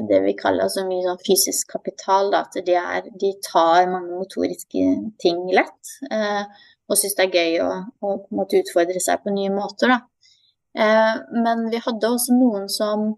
det 0.10 0.20
vi 0.24 0.34
kaller 0.34 0.70
så 0.72 0.86
mye 0.88 1.04
sånn 1.04 1.20
fysisk 1.26 1.74
kapital. 1.76 2.32
Da, 2.32 2.44
at 2.46 2.56
de, 2.66 2.76
er, 2.80 3.10
de, 3.20 3.34
tar 3.44 3.90
mange 3.92 4.16
motoriske 4.16 4.86
ting 5.22 5.44
lett. 5.54 5.96
Eh, 6.10 6.44
og 6.90 7.00
syns 7.00 7.18
det 7.18 7.28
er 7.28 7.38
gøy 7.38 7.60
å, 7.66 7.70
å 8.06 8.46
utfordre 8.46 9.02
seg 9.04 9.24
på 9.24 9.34
nye 9.36 9.52
måter. 9.54 9.92
Eh, 9.92 10.08
men 10.74 11.68
vi 11.70 11.80
hadde 11.86 12.10
også 12.10 12.34
noen 12.34 12.70
som 12.72 13.12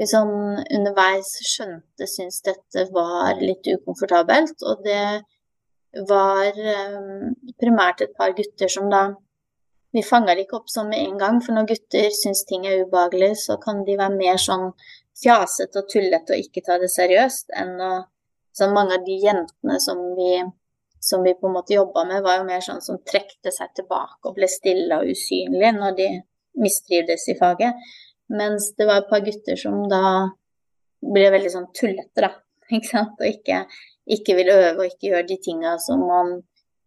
liksom 0.00 0.30
underveis 0.74 1.30
skjønte 1.46 2.08
syntes 2.10 2.42
dette 2.46 2.86
var 2.94 3.38
litt 3.42 3.66
ukomfortabelt. 3.70 4.62
Og 4.66 4.82
det 4.86 5.22
var 6.08 6.50
eh, 6.58 7.30
primært 7.60 8.02
et 8.02 8.16
par 8.18 8.34
gutter 8.34 8.70
som 8.70 8.90
da 8.90 9.10
Vi 9.94 10.02
fanga 10.02 10.34
det 10.34 10.48
ikke 10.48 10.56
opp 10.58 10.70
sånn 10.72 10.88
med 10.90 11.04
en 11.04 11.18
gang, 11.20 11.36
for 11.38 11.54
når 11.54 11.68
gutter 11.68 12.08
syns 12.10 12.40
ting 12.48 12.64
er 12.66 12.80
ubehagelig, 12.82 13.36
så 13.44 13.54
kan 13.62 13.84
de 13.86 13.94
være 13.94 14.16
mer 14.16 14.40
sånn 14.42 14.72
fjasete 15.20 15.78
og 15.78 15.86
tullete 15.92 16.34
og 16.34 16.40
ikke 16.42 16.64
ta 16.66 16.80
det 16.82 16.88
seriøst, 16.90 17.54
enn 17.54 17.78
å 17.78 17.92
Så 18.54 18.68
mange 18.70 18.94
av 18.94 19.06
de 19.06 19.14
jentene 19.18 19.80
som 19.82 19.98
vi, 20.14 20.42
som 21.02 21.22
vi 21.22 21.32
på 21.34 21.46
en 21.46 21.54
måte 21.56 21.74
jobba 21.74 22.04
med, 22.06 22.22
var 22.22 22.36
jo 22.38 22.44
mer 22.46 22.60
sånn 22.62 22.82
som 22.82 23.00
trekte 23.02 23.50
seg 23.50 23.72
tilbake 23.74 24.28
og 24.28 24.36
ble 24.36 24.46
stille 24.50 24.98
og 24.98 25.10
usynlige 25.10 25.72
når 25.74 25.96
de 25.98 26.08
mistrivdes 26.60 27.28
i 27.32 27.36
faget. 27.38 27.74
Mens 28.32 28.70
det 28.78 28.86
var 28.88 29.02
et 29.02 29.10
par 29.10 29.24
gutter 29.24 29.58
som 29.60 29.84
da 29.90 30.30
ble 31.04 31.28
veldig 31.34 31.52
sånn 31.52 31.68
tullete, 31.76 32.24
da. 32.24 32.32
Ikke 32.74 32.88
sant? 32.88 33.20
Og 33.20 33.28
ikke, 33.28 33.64
ikke 34.16 34.36
ville 34.38 34.56
øve 34.56 34.78
og 34.78 34.88
ikke 34.88 35.10
gjøre 35.10 35.28
de 35.28 35.36
tinga 35.44 35.76
som 35.82 36.00
man 36.08 36.38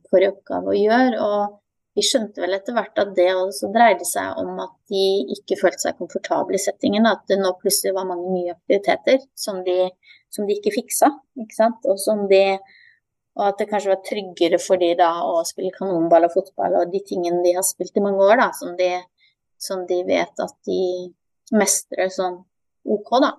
får 0.09 0.23
i 0.23 0.29
oppgave 0.31 0.73
å 0.73 0.77
gjøre. 0.77 1.19
Og 1.21 1.97
vi 1.97 2.05
skjønte 2.05 2.41
vel 2.43 2.53
etter 2.57 2.75
hvert 2.77 2.99
at 3.01 3.13
det 3.17 3.27
også 3.33 3.69
dreide 3.73 4.05
seg 4.05 4.41
om 4.41 4.57
at 4.63 4.73
de 4.91 5.03
ikke 5.37 5.59
følte 5.61 5.85
seg 5.85 5.99
komfortable 6.01 6.57
i 6.57 6.61
settingen. 6.61 7.07
At 7.09 7.23
det 7.29 7.39
nå 7.41 7.53
plutselig 7.61 7.93
var 7.95 8.09
mange 8.09 8.33
nye 8.33 8.55
aktiviteter 8.55 9.21
som 9.37 9.61
de, 9.65 9.77
som 10.33 10.49
de 10.49 10.57
ikke 10.57 10.75
fiksa. 10.79 11.11
Ikke 11.41 11.57
sant? 11.57 11.85
Og, 11.89 12.25
de, 12.31 12.43
og, 13.37 13.43
at 13.51 13.61
det 13.61 13.69
kanskje 13.69 13.93
var 13.93 14.01
tryggere 14.05 14.61
for 14.61 14.81
de 14.81 14.91
da 14.99 15.11
å 15.25 15.43
spille 15.47 15.73
kanonball 15.77 16.25
og 16.29 16.35
fotball 16.39 16.81
og 16.81 16.93
de 16.93 17.03
tingene 17.05 17.45
de 17.45 17.53
har 17.57 17.65
spilt 17.65 17.97
i 17.97 18.05
mange 18.05 18.25
år, 18.25 18.41
da, 18.41 18.49
som 18.57 18.73
de, 18.77 18.91
som 19.61 19.85
de 19.89 20.01
vet 20.07 20.43
at 20.43 20.55
de 20.67 20.81
mestrer 21.57 22.09
sånn 22.13 22.41
OK, 22.87 23.11
da. 23.23 23.33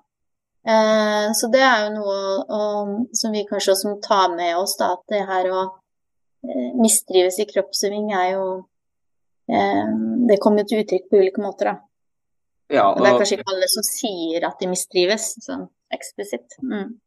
Eh, 0.68 1.28
så 1.36 1.48
det 1.52 1.62
er 1.64 1.86
jo 1.86 1.92
noe 1.96 3.02
som 3.16 3.32
vi 3.32 3.46
kanskje 3.48 3.74
også 3.74 3.92
må 3.92 4.00
ta 4.04 4.26
med 4.32 4.56
oss, 4.58 4.76
da, 4.80 4.92
at 4.98 5.04
det 5.12 5.22
her 5.28 5.50
å 5.52 5.62
Eh, 6.44 6.74
mistrives 6.78 7.40
i 7.42 7.46
kroppsøving 7.50 8.12
er 8.14 8.28
jo 8.36 8.44
eh, 9.50 9.88
Det 10.30 10.38
kommer 10.38 10.62
jo 10.62 10.70
til 10.70 10.84
uttrykk 10.84 11.08
på 11.10 11.18
ulike 11.18 11.42
måter, 11.42 11.72
da. 11.72 11.74
Ja, 12.78 12.84
og... 12.92 13.02
Det 13.02 13.10
er 13.10 13.18
kanskje 13.18 13.38
ikke 13.40 13.52
alle 13.54 13.68
som 13.72 13.86
sier 13.86 14.46
at 14.46 14.62
de 14.62 14.70
mistrives, 14.70 15.32
sånn 15.42 15.66
eksplisitt. 15.94 16.58
Mm. 16.62 16.98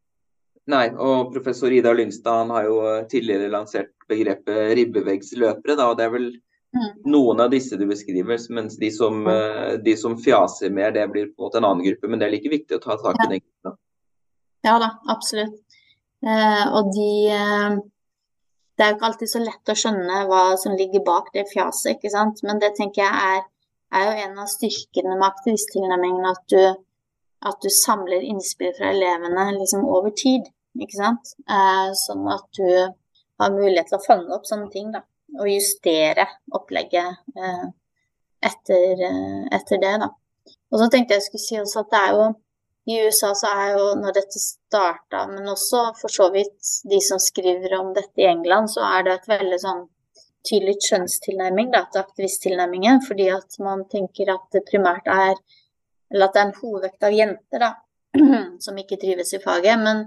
Nei, 0.72 0.86
og 0.98 1.32
professor 1.34 1.74
Ida 1.74 1.94
Lyngstad 1.96 2.42
han 2.44 2.52
har 2.54 2.68
jo 2.68 2.80
tidligere 3.12 3.50
lansert 3.54 3.94
begrepet 4.10 4.74
ribbeveggsløpere. 4.80 5.78
Da, 5.78 5.88
og 5.92 6.00
det 6.00 6.08
er 6.08 6.16
vel. 6.16 6.32
Noen 7.06 7.42
av 7.44 7.52
disse 7.52 7.78
du 7.78 7.86
beskriver, 7.90 8.40
mens 8.50 8.78
de 8.80 8.92
som, 8.96 9.24
mm. 9.28 9.82
de 9.84 9.96
som, 10.00 10.18
fjaser 10.18 10.72
mer, 10.72 10.94
det 10.96 11.08
blir 11.12 11.32
på 11.32 11.42
en 11.42 11.48
måte 11.48 11.60
en 11.60 11.68
annen 11.68 11.86
gruppe. 11.86 12.08
Men 12.08 12.22
det 12.22 12.28
er 12.28 12.36
like 12.36 12.52
viktig 12.52 12.78
å 12.78 12.84
ta 12.84 12.98
tak 13.02 13.20
i 13.26 13.30
den 13.34 13.44
gruppa. 13.44 13.76
Ja 14.68 14.78
da, 14.80 14.92
absolutt. 15.10 15.58
Eh, 16.22 16.66
og 16.78 16.92
de 16.94 17.12
eh, 17.34 17.80
det 18.78 18.86
er 18.86 18.94
jo 18.94 18.98
ikke 18.98 19.10
alltid 19.12 19.30
så 19.30 19.40
lett 19.44 19.70
å 19.70 19.78
skjønne 19.78 20.22
hva 20.30 20.44
som 20.58 20.74
ligger 20.78 21.04
bak 21.06 21.28
det 21.36 21.44
fjaset, 21.52 21.98
ikke 21.98 22.10
sant. 22.14 22.40
Men 22.48 22.62
det 22.62 22.72
tenker 22.80 23.04
jeg 23.04 23.36
er, 23.36 23.44
er 23.94 24.08
jo 24.08 24.24
en 24.24 24.40
av 24.42 24.50
styrkene 24.50 25.18
med 25.18 25.28
aktivisttilnærmingen, 25.28 26.26
at 26.26 26.42
du, 26.50 26.82
at 27.52 27.62
du 27.62 27.70
samler 27.74 28.26
innspill 28.26 28.74
fra 28.78 28.90
elevene 28.96 29.46
liksom 29.60 29.86
over 29.86 30.16
tid, 30.18 30.50
ikke 30.82 30.98
sant. 30.98 31.36
Eh, 31.46 31.92
sånn 32.06 32.26
at 32.34 32.48
du 32.58 32.66
har 32.72 33.54
mulighet 33.54 33.92
til 33.92 34.00
å 34.00 34.06
fange 34.08 34.34
opp 34.34 34.50
sånne 34.50 34.72
ting, 34.74 34.90
da. 34.96 35.04
Og 35.40 35.48
justere 35.48 36.26
opplegget 36.52 37.22
eh, 37.38 37.68
etter, 38.44 39.04
eh, 39.08 39.44
etter 39.56 39.80
det, 39.82 39.94
da. 40.04 40.10
Og 40.72 40.80
så 40.82 40.88
tenkte 40.92 41.16
jeg 41.16 41.28
skulle 41.28 41.44
si 41.44 41.60
også 41.60 41.86
at 41.86 41.94
det 41.94 42.02
er 42.02 42.16
jo 42.18 42.26
i 42.90 42.98
USA 43.06 43.30
så 43.38 43.50
er 43.54 43.76
jo, 43.78 43.84
når 44.02 44.16
dette 44.16 44.40
starta, 44.42 45.26
men 45.30 45.50
også 45.52 45.84
for 46.00 46.10
så 46.10 46.32
vidt 46.34 46.72
de 46.90 46.98
som 47.06 47.20
skriver 47.22 47.76
om 47.78 47.92
dette 47.94 48.24
i 48.24 48.30
England, 48.30 48.72
så 48.74 48.82
er 48.88 49.06
det 49.06 49.14
et 49.14 49.28
veldig 49.30 49.60
sånn 49.62 49.84
tydelig 50.48 50.80
kjønnstilnærming 50.88 51.70
da, 51.76 51.84
til 51.92 52.02
aktivisttilnærmingen. 52.02 53.04
Fordi 53.06 53.30
at 53.36 53.60
man 53.62 53.86
tenker 53.92 54.34
at 54.34 54.48
det 54.56 54.66
primært 54.70 55.08
er 55.08 55.36
Eller 56.12 56.28
at 56.28 56.34
det 56.36 56.40
er 56.42 56.48
en 56.50 56.58
hovedvekt 56.60 57.04
av 57.08 57.14
jenter 57.16 57.62
da, 57.64 57.68
som 58.66 58.80
ikke 58.82 58.98
trives 59.00 59.30
i 59.32 59.40
faget. 59.40 59.80
Men 59.80 60.02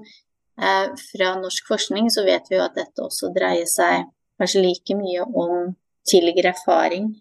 eh, 0.60 0.90
fra 1.00 1.30
norsk 1.40 1.70
forskning 1.70 2.10
så 2.12 2.26
vet 2.26 2.50
vi 2.50 2.58
jo 2.58 2.64
at 2.66 2.76
dette 2.76 3.00
også 3.00 3.30
dreier 3.32 3.64
seg 3.64 4.04
kanskje 4.40 4.64
like 4.64 4.96
mye 4.98 5.24
om 5.24 5.74
tidligere 6.08 6.52
erfaring 6.52 7.12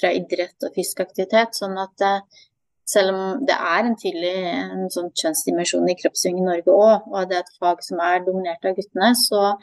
fra 0.00 0.12
idrett 0.12 0.66
og 0.66 0.74
fysisk 0.74 1.00
aktivitet. 1.04 1.56
Sånn 1.56 1.78
at 1.80 2.04
eh, 2.04 2.42
selv 2.88 3.14
om 3.14 3.46
det 3.48 3.56
er 3.56 3.86
en 3.86 3.96
tydelig 3.96 4.34
en 4.50 4.90
sånn 4.92 5.10
kjønnsdimensjon 5.16 5.88
i 5.88 5.96
kroppsving 6.02 6.42
i 6.42 6.46
Norge 6.48 6.74
òg, 6.74 7.08
og 7.08 7.30
det 7.30 7.38
er 7.38 7.46
et 7.46 7.56
fag 7.60 7.80
som 7.86 8.02
er 8.04 8.24
dominert 8.26 8.66
av 8.68 8.76
guttene, 8.76 9.14
så 9.16 9.54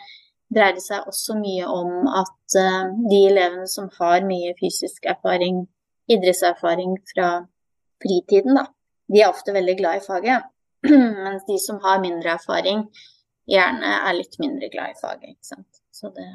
dreier 0.52 0.76
det 0.76 0.84
seg 0.84 1.08
også 1.08 1.38
mye 1.40 1.68
om 1.70 2.10
at 2.10 2.58
uh, 2.60 2.90
de 3.12 3.22
elevene 3.30 3.70
som 3.72 3.88
har 4.00 4.26
mye 4.28 4.56
fysisk 4.60 5.06
erfaring, 5.08 5.64
idrettserfaring 6.12 6.98
fra 7.14 7.30
fritiden, 8.04 8.58
da, 8.58 8.66
de 9.12 9.22
er 9.22 9.32
ofte 9.32 9.54
veldig 9.56 9.78
glad 9.80 10.02
i 10.02 10.06
faget. 10.08 10.50
Mens 11.26 11.46
de 11.48 11.60
som 11.62 11.78
har 11.86 12.02
mindre 12.04 12.36
erfaring, 12.36 12.88
gjerne 13.48 13.98
er 14.02 14.18
litt 14.18 14.40
mindre 14.42 14.72
glad 14.74 14.96
i 14.96 15.00
faget. 15.00 15.38
Så 15.94 16.10
det, 16.16 16.28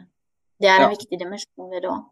det 0.62 0.68
er 0.68 0.80
en 0.80 0.86
ja. 0.88 0.92
viktig 0.94 1.18
dimensjon 1.20 1.72
ved 1.72 1.84
det 1.84 1.90
òg. 1.92 2.04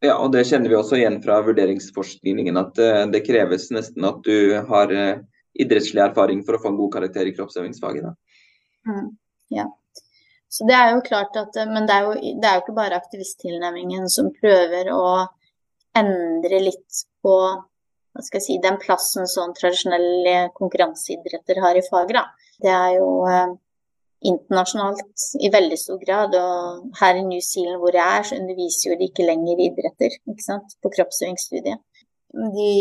Ja, 0.00 0.14
og 0.16 0.30
det 0.32 0.46
kjenner 0.48 0.72
vi 0.72 0.78
også 0.78 0.96
igjen 0.96 1.18
fra 1.20 1.42
vurderingsforskningen, 1.44 2.56
at 2.56 2.78
uh, 2.80 3.02
det 3.12 3.20
kreves 3.26 3.68
nesten 3.74 4.06
at 4.08 4.22
du 4.24 4.56
har 4.70 4.94
uh, 4.94 5.20
idrettslig 5.60 6.00
erfaring 6.06 6.40
for 6.46 6.56
å 6.56 6.62
få 6.62 6.72
en 6.72 6.78
god 6.78 6.94
karakter 6.94 7.28
i 7.28 7.34
kroppsøvingsfaget. 7.36 8.08
Mm, 8.88 9.10
ja. 9.52 9.66
Så 10.50 10.66
det 10.66 10.74
er 10.74 10.94
jo 10.94 11.02
klart 11.06 11.36
at, 11.38 11.56
eh, 11.56 11.68
Men 11.68 11.86
det 11.86 11.94
er 11.94 12.06
jo, 12.08 12.14
det 12.42 12.48
er 12.48 12.56
jo 12.56 12.62
ikke 12.64 12.78
bare 12.78 12.98
aktivisttilnærmingen 12.98 14.08
som 14.10 14.32
prøver 14.34 14.88
å 14.90 15.28
endre 16.00 16.62
litt 16.64 17.04
på 17.22 17.34
hva 18.10 18.24
skal 18.26 18.40
jeg 18.40 18.46
si, 18.46 18.56
den 18.62 18.78
plassen 18.82 19.28
sånn 19.30 19.52
tradisjonelle 19.54 20.48
konkurranseidretter 20.56 21.60
har 21.62 21.78
i 21.78 21.84
faget. 21.86 22.16
Da. 22.16 22.24
Det 22.64 22.72
er 22.74 22.96
jo 22.96 23.10
internasjonalt 24.20 25.24
i 25.40 25.50
veldig 25.52 25.78
stor 25.80 26.00
grad. 26.04 26.34
Og 26.36 26.98
her 27.00 27.20
i 27.20 27.26
New 27.26 27.42
Zealand 27.44 27.80
hvor 27.82 27.96
jeg 27.96 28.18
er, 28.18 28.26
så 28.26 28.38
underviser 28.40 28.90
jo 28.90 28.98
de 29.00 29.08
ikke 29.10 29.28
lenger 29.28 29.64
idretter 29.66 30.16
ikke 30.18 30.46
sant, 30.46 30.76
på 30.82 30.92
kroppsøvingsstudiet. 30.96 31.82
De 32.30 32.72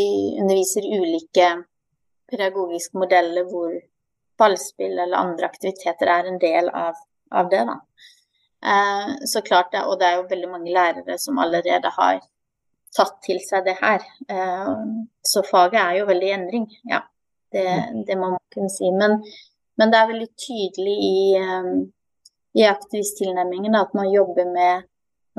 underviser 0.41 0.85
ulike 0.85 1.51
pedagogiske 2.29 2.97
modeller 3.01 3.47
hvor 3.49 3.71
ballspill 4.39 4.99
eller 4.99 5.17
andre 5.19 5.49
aktiviteter 5.49 6.11
er 6.13 6.29
en 6.29 6.39
del 6.41 6.69
av, 6.69 6.99
av 7.31 7.49
det. 7.51 7.63
da. 7.67 7.79
Eh, 8.71 9.13
så 9.25 9.41
klart 9.41 9.71
det, 9.71 9.85
Og 9.87 9.99
det 9.99 10.07
er 10.07 10.19
jo 10.19 10.27
veldig 10.29 10.49
mange 10.51 10.73
lærere 10.73 11.17
som 11.17 11.39
allerede 11.39 11.91
har 11.97 12.19
tatt 12.95 13.19
til 13.25 13.39
seg 13.45 13.65
det 13.65 13.77
her. 13.81 14.03
Eh, 14.29 14.73
så 15.25 15.43
faget 15.51 15.81
er 15.81 15.99
jo 15.99 16.09
veldig 16.09 16.29
i 16.29 16.35
endring, 16.37 16.67
ja. 16.89 17.03
Det, 17.51 17.65
det 18.05 18.17
må 18.17 18.35
man 18.35 18.43
kunne 18.53 18.69
si. 18.69 18.91
Men 18.93 19.23
men 19.79 19.91
det 19.91 19.99
er 19.99 20.09
veldig 20.11 20.29
tydelig 20.43 20.95
i, 21.07 21.19
um, 21.39 21.83
i 22.59 22.65
aktivisttilnærmingen 22.67 23.77
at 23.79 23.93
man 23.95 24.09
jobber, 24.11 24.49
med, 24.51 24.89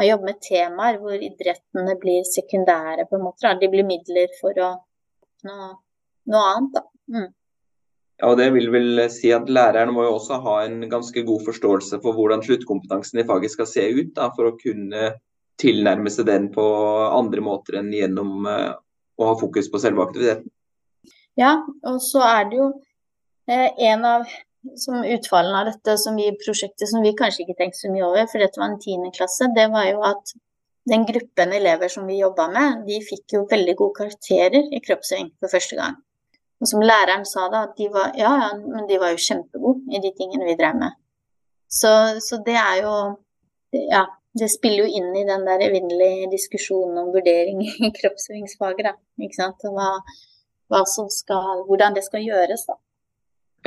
man 0.01 0.09
jobber 0.09 0.31
med 0.31 0.41
temaer 0.47 1.01
hvor 1.03 1.17
idrettene 1.17 1.97
blir 2.01 2.25
sekundære, 2.29 3.05
på 3.11 3.19
en 3.19 3.27
måte. 3.27 3.53
De 3.61 3.69
blir 3.73 3.89
midler 3.89 4.33
for 4.41 4.57
å 4.57 4.71
oppnå 5.27 5.59
noe 6.33 6.47
annet. 6.55 6.73
Da. 6.79 6.85
Mm. 7.13 7.29
Ja, 8.21 8.31
og 8.31 8.39
Det 8.41 8.49
vil 8.57 8.73
vel 8.73 9.05
si 9.13 9.33
at 9.37 9.49
læreren 9.53 9.93
må 9.97 10.07
jo 10.09 10.17
også 10.17 10.41
ha 10.45 10.61
en 10.65 10.81
ganske 10.89 11.25
god 11.29 11.45
forståelse 11.45 12.01
for 12.01 12.17
hvordan 12.17 12.45
sluttkompetansen 12.45 13.21
i 13.21 13.29
faget 13.29 13.53
skal 13.53 13.69
se 13.69 13.89
ut, 13.93 14.15
da, 14.17 14.33
for 14.37 14.49
å 14.49 14.59
kunne 14.61 15.15
tilnærme 15.61 16.09
seg 16.09 16.31
den 16.31 16.49
på 16.55 16.65
andre 17.13 17.45
måter 17.45 17.83
enn 17.83 17.93
gjennom 17.93 18.47
uh, 18.49 18.71
å 19.21 19.33
ha 19.35 19.41
fokus 19.41 19.69
på 19.69 19.81
selve 19.83 20.07
aktiviteten. 20.07 20.49
Ja, 21.37 21.59
og 21.89 22.01
så 22.05 22.25
er 22.25 22.49
det 22.49 22.57
jo 22.57 22.71
Eh, 22.73 22.90
en 23.49 24.05
av 24.05 24.27
utfallene 25.05 25.61
av 25.61 25.67
dette 25.71 25.97
som 25.99 26.17
vi, 26.17 26.29
prosjektet 26.45 26.89
som 26.89 27.03
vi 27.03 27.15
kanskje 27.17 27.45
ikke 27.45 27.57
tenkte 27.59 27.81
så 27.81 27.93
mye 27.93 28.05
over, 28.05 28.29
for 28.29 28.43
dette 28.43 28.61
var 28.61 28.71
en 28.71 28.81
tiendeklasse, 28.83 29.49
det 29.57 29.67
var 29.73 29.89
jo 29.89 30.05
at 30.07 30.35
den 30.91 31.07
gruppen 31.09 31.53
elever 31.53 31.89
som 31.89 32.07
vi 32.07 32.21
jobba 32.21 32.49
med, 32.53 32.85
de 32.87 33.01
fikk 33.05 33.37
jo 33.37 33.47
veldig 33.51 33.75
gode 33.79 33.97
karakterer 34.01 34.71
i 34.75 34.81
kroppsøving 34.85 35.33
for 35.41 35.53
første 35.53 35.77
gang. 35.79 35.99
Og 36.61 36.69
som 36.69 36.85
læreren 36.85 37.25
sa 37.25 37.49
da, 37.53 37.65
at 37.69 37.77
de 37.79 37.89
var, 37.93 38.13
ja, 38.19 38.31
ja, 38.43 38.49
men 38.59 38.89
de 38.89 38.99
var 39.01 39.15
jo 39.15 39.23
kjempegode 39.25 39.97
i 39.97 40.01
de 40.03 40.13
tingene 40.17 40.49
vi 40.49 40.57
drev 40.61 40.77
med. 40.81 40.97
Så, 41.71 41.93
så 42.21 42.41
det 42.47 42.57
er 42.59 42.85
jo 42.85 42.95
Ja, 43.71 44.03
det 44.35 44.49
spiller 44.51 44.83
jo 44.83 44.99
inn 44.99 45.13
i 45.15 45.23
den 45.23 45.45
der 45.47 45.61
evinnelige 45.63 46.27
diskusjonen 46.33 46.97
om 46.99 47.13
vurdering 47.15 47.61
i 47.87 47.91
kroppsøvingsfaget, 47.95 48.89
da. 48.89 48.97
Ikke 49.23 49.37
sant. 49.37 49.63
Hva, 49.63 49.93
hva 50.73 50.81
som 50.91 51.07
skal, 51.15 51.63
hvordan 51.69 51.95
det 51.95 52.03
skal 52.03 52.25
gjøres, 52.27 52.65
da 52.67 52.75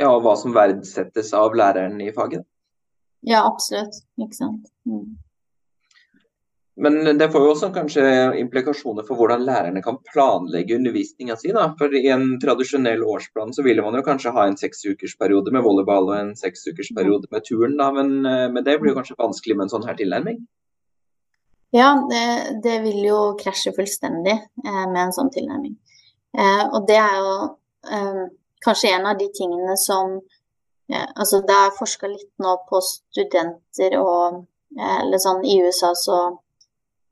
ja, 0.00 0.10
hva 0.20 0.34
som 0.38 0.54
verdsettes 0.54 1.32
av 1.36 1.54
læreren 1.56 2.00
i 2.02 2.10
faget. 2.14 2.46
Ja, 3.24 3.44
absolutt. 3.48 4.02
Ikke 4.20 4.36
sant. 4.36 4.66
Mm. 4.88 5.14
Men 6.76 7.18
det 7.18 7.28
får 7.30 7.44
jo 7.44 7.50
også 7.52 7.68
kanskje 7.74 8.02
implikasjoner 8.40 9.06
for 9.06 9.14
hvordan 9.18 9.44
lærerne 9.46 9.82
kan 9.82 10.00
planlegge 10.08 10.74
undervisninga 10.74 11.36
si. 11.38 11.52
Da. 11.54 11.68
For 11.78 11.94
i 11.94 12.08
en 12.10 12.34
tradisjonell 12.42 13.04
årsplan 13.06 13.54
så 13.54 13.62
ville 13.62 13.84
man 13.84 13.94
jo 13.94 14.02
kanskje 14.06 14.32
ha 14.34 14.48
en 14.48 14.58
seksukersperiode 14.58 15.54
med 15.54 15.62
volleyball 15.62 16.10
og 16.10 16.16
en 16.18 16.34
seksukersperiode 16.38 17.30
med 17.30 17.46
turn, 17.46 17.78
da. 17.78 17.92
Men, 17.94 18.10
eh, 18.26 18.48
men, 18.50 18.64
det 18.66 18.80
blir 18.80 18.90
jo 18.90 18.98
kanskje 18.98 19.20
vanskelig 19.22 19.56
med 19.56 19.68
en 19.68 19.74
sånn 19.76 19.86
her 19.86 19.98
tilnærming? 20.00 20.42
Ja, 21.74 21.94
det, 22.10 22.24
det 22.66 22.80
vil 22.82 23.00
jo 23.06 23.20
krasje 23.38 23.70
fullstendig 23.74 24.34
eh, 24.34 24.84
med 24.90 25.00
en 25.06 25.14
sånn 25.14 25.30
tilnærming. 25.34 25.78
Eh, 26.34 26.64
og 26.74 26.90
det 26.90 26.98
er 26.98 27.16
jo 27.22 27.34
eh, 27.86 28.24
kanskje 28.64 28.94
en 28.94 29.06
av 29.10 29.18
de 29.20 29.28
tingene 29.34 29.76
som 29.80 30.18
ja, 30.90 31.06
Altså 31.16 31.40
det 31.48 31.54
er 31.56 31.76
forska 31.78 32.08
litt 32.10 32.32
nå 32.44 32.58
på 32.68 32.80
studenter 32.84 33.94
og 34.00 34.42
Eller 34.74 35.20
sånn 35.22 35.44
i 35.46 35.60
USA 35.62 35.92
så 35.96 36.16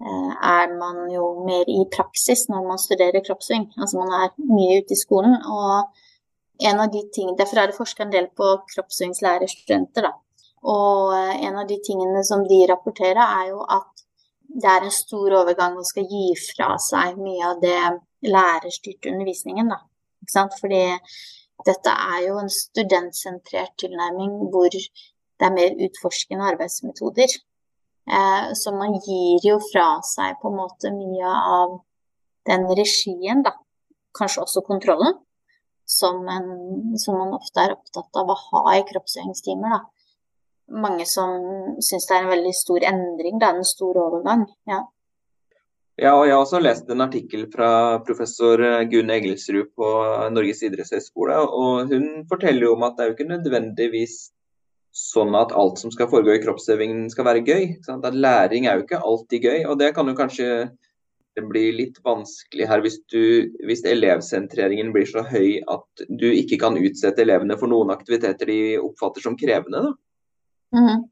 eh, 0.03 0.33
er 0.35 0.73
man 0.75 1.05
jo 1.13 1.29
mer 1.47 1.69
i 1.71 1.85
praksis 1.95 2.49
når 2.51 2.65
man 2.67 2.81
studerer 2.83 3.23
kroppssving. 3.23 3.69
Altså 3.79 4.01
man 4.01 4.11
er 4.17 4.33
mye 4.49 4.81
ute 4.83 4.97
i 4.97 4.99
skolen. 4.99 5.37
Og 5.47 6.67
en 6.67 6.83
av 6.83 6.91
de 6.91 7.05
tingene, 7.15 7.37
derfor 7.39 7.61
er 7.63 7.71
det 7.71 7.79
forska 7.79 8.03
en 8.03 8.11
del 8.11 8.27
på 8.35 8.49
kroppssvingslærerstudenter. 8.75 10.09
Da. 10.09 10.13
Og 10.75 11.15
eh, 11.15 11.45
en 11.47 11.61
av 11.63 11.71
de 11.71 11.79
tingene 11.87 12.25
som 12.27 12.43
de 12.51 12.65
rapporterer, 12.71 13.23
er 13.23 13.53
jo 13.53 13.63
at 13.63 14.05
det 14.53 14.69
er 14.69 14.85
en 14.87 14.95
stor 14.95 15.39
overgang 15.39 15.79
å 15.79 15.87
skal 15.87 16.11
gi 16.11 16.33
fra 16.43 16.75
seg 16.83 17.23
mye 17.23 17.47
av 17.49 17.63
det 17.63 17.79
lærerstyrte 18.27 19.15
undervisningen. 19.15 19.71
Da. 19.73 19.81
Ikke 20.23 20.35
sant? 20.35 20.59
Fordi 20.61 20.83
dette 21.67 21.93
er 22.15 22.27
jo 22.27 22.37
en 22.41 22.51
studentsentrert 22.53 23.75
tilnærming 23.81 24.37
hvor 24.53 24.69
det 24.73 25.47
er 25.47 25.55
mer 25.55 25.75
utforskende 25.87 26.49
arbeidsmetoder. 26.53 27.35
Eh, 28.11 28.47
så 28.59 28.75
man 28.75 28.99
gir 29.07 29.43
jo 29.47 29.59
fra 29.71 29.87
seg 30.07 30.39
på 30.43 30.51
en 30.51 30.59
måte 30.59 30.91
mye 30.95 31.35
av 31.57 31.77
den 32.51 32.67
regien, 32.71 33.45
da. 33.47 33.55
Kanskje 34.19 34.43
også 34.43 34.65
kontrollen, 34.67 35.15
som, 35.89 36.27
en, 36.29 36.97
som 36.99 37.19
man 37.19 37.37
ofte 37.37 37.63
er 37.63 37.77
opptatt 37.77 38.19
av 38.19 38.33
å 38.33 38.39
ha 38.49 38.65
i 38.77 38.87
kroppsøvingstimer. 38.89 39.79
Mange 40.83 41.07
som 41.09 41.79
syns 41.85 42.09
det 42.09 42.17
er 42.17 42.25
en 42.25 42.33
veldig 42.33 42.55
stor 42.57 42.85
endring, 42.89 43.39
det 43.39 43.49
er 43.49 43.61
en 43.61 43.69
stor 43.69 43.99
overgang. 44.07 44.45
Ja. 44.69 44.83
Ja, 46.03 46.17
og 46.19 46.25
jeg 46.27 46.35
har 46.35 46.43
også 46.43 46.59
lest 46.59 46.89
en 46.91 47.05
artikkel 47.05 47.45
fra 47.53 48.01
professor 48.03 48.59
Gunn 48.91 49.11
Egilsrud 49.15 49.69
på 49.79 49.89
Norges 50.35 50.65
idrettshøgskole. 50.67 51.37
og 51.39 51.93
Hun 51.93 52.25
forteller 52.31 52.67
jo 52.67 52.73
om 52.75 52.83
at 52.89 52.97
det 52.97 53.05
er 53.05 53.11
jo 53.11 53.15
ikke 53.15 53.29
nødvendigvis 53.29 54.17
sånn 54.93 55.37
at 55.39 55.55
alt 55.57 55.79
som 55.79 55.93
skal 55.95 56.11
foregå 56.11 56.35
i 56.35 56.43
kroppsøvingen 56.43 57.07
skal 57.13 57.29
være 57.29 57.45
gøy. 57.47 57.69
At 57.87 58.19
læring 58.19 58.67
er 58.67 58.81
jo 58.81 58.87
ikke 58.87 58.99
alltid 58.99 59.47
gøy. 59.47 59.61
og 59.71 59.79
Det 59.79 59.93
kan 59.95 60.11
jo 60.11 60.19
kanskje 60.19 60.49
bli 61.49 61.65
litt 61.73 62.03
vanskelig 62.05 62.67
her 62.69 62.83
hvis, 62.85 62.99
du, 63.09 63.55
hvis 63.65 63.87
elevsentreringen 63.89 64.91
blir 64.93 65.07
så 65.09 65.23
høy 65.25 65.63
at 65.71 66.05
du 66.11 66.27
ikke 66.29 66.59
kan 66.61 66.77
utsette 66.77 67.23
elevene 67.23 67.57
for 67.57 67.71
noen 67.73 67.95
aktiviteter 67.95 68.51
de 68.51 68.61
oppfatter 68.83 69.23
som 69.25 69.39
krevende. 69.39 69.87
da. 69.87 69.95
Mm 70.75 70.89
-hmm. 70.89 71.09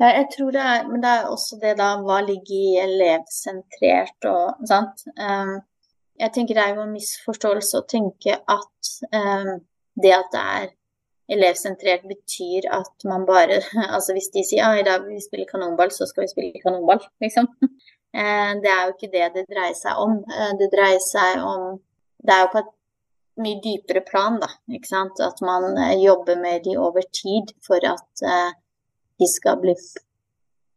Ja, 0.00 0.08
jeg 0.08 0.26
tror 0.32 0.52
det 0.54 0.62
er 0.64 0.86
Men 0.88 1.02
det 1.02 1.10
er 1.10 1.30
også 1.30 1.58
det 1.62 1.76
da 1.80 1.94
hva 2.02 2.20
ligger 2.24 2.56
i 2.56 2.78
elevsentrert 2.82 4.28
og 4.30 4.66
sant. 4.68 5.04
Um, 5.16 5.58
jeg 6.20 6.34
tenker 6.34 6.58
det 6.58 6.64
er 6.64 6.76
jo 6.76 6.86
en 6.86 6.94
misforståelse 6.94 7.80
å 7.80 7.88
tenke 7.88 8.36
at 8.36 8.92
um, 9.14 9.58
det 10.02 10.14
at 10.16 10.32
det 10.34 10.42
er 10.56 10.68
elevsentrert 11.32 12.04
betyr 12.08 12.68
at 12.74 13.06
man 13.08 13.24
bare 13.28 13.60
Altså 13.94 14.16
hvis 14.16 14.30
de 14.34 14.44
sier 14.44 14.62
ja, 14.62 14.72
i 14.76 14.86
dag 14.86 15.04
vil 15.04 15.16
vi 15.16 15.24
spille 15.24 15.48
kanonball, 15.48 15.92
så 15.94 16.08
skal 16.08 16.26
vi 16.26 16.32
spille 16.32 16.62
kanonball, 16.64 17.02
liksom. 17.24 17.48
Uh, 18.12 18.52
det 18.62 18.70
er 18.72 18.84
jo 18.84 18.94
ikke 18.96 19.12
det 19.16 19.32
det 19.38 19.48
dreier 19.50 19.76
seg 19.78 19.98
om. 20.04 20.20
Det 20.60 20.68
dreier 20.74 21.02
seg 21.04 21.42
om 21.44 21.74
Det 22.22 22.34
er 22.34 22.44
jo 22.44 22.52
på 22.52 22.62
et 22.62 22.72
mye 23.42 23.60
dypere 23.64 24.02
plan, 24.04 24.36
da. 24.40 24.50
Ikke 24.76 24.90
sant. 24.90 25.20
At 25.24 25.40
man 25.44 25.72
uh, 25.78 25.94
jobber 26.00 26.40
med 26.40 26.66
de 26.66 26.76
over 26.78 27.04
tid 27.22 27.54
for 27.66 27.80
at 27.88 28.26
de 29.22 29.30
skal 29.30 29.60
bli 29.62 29.76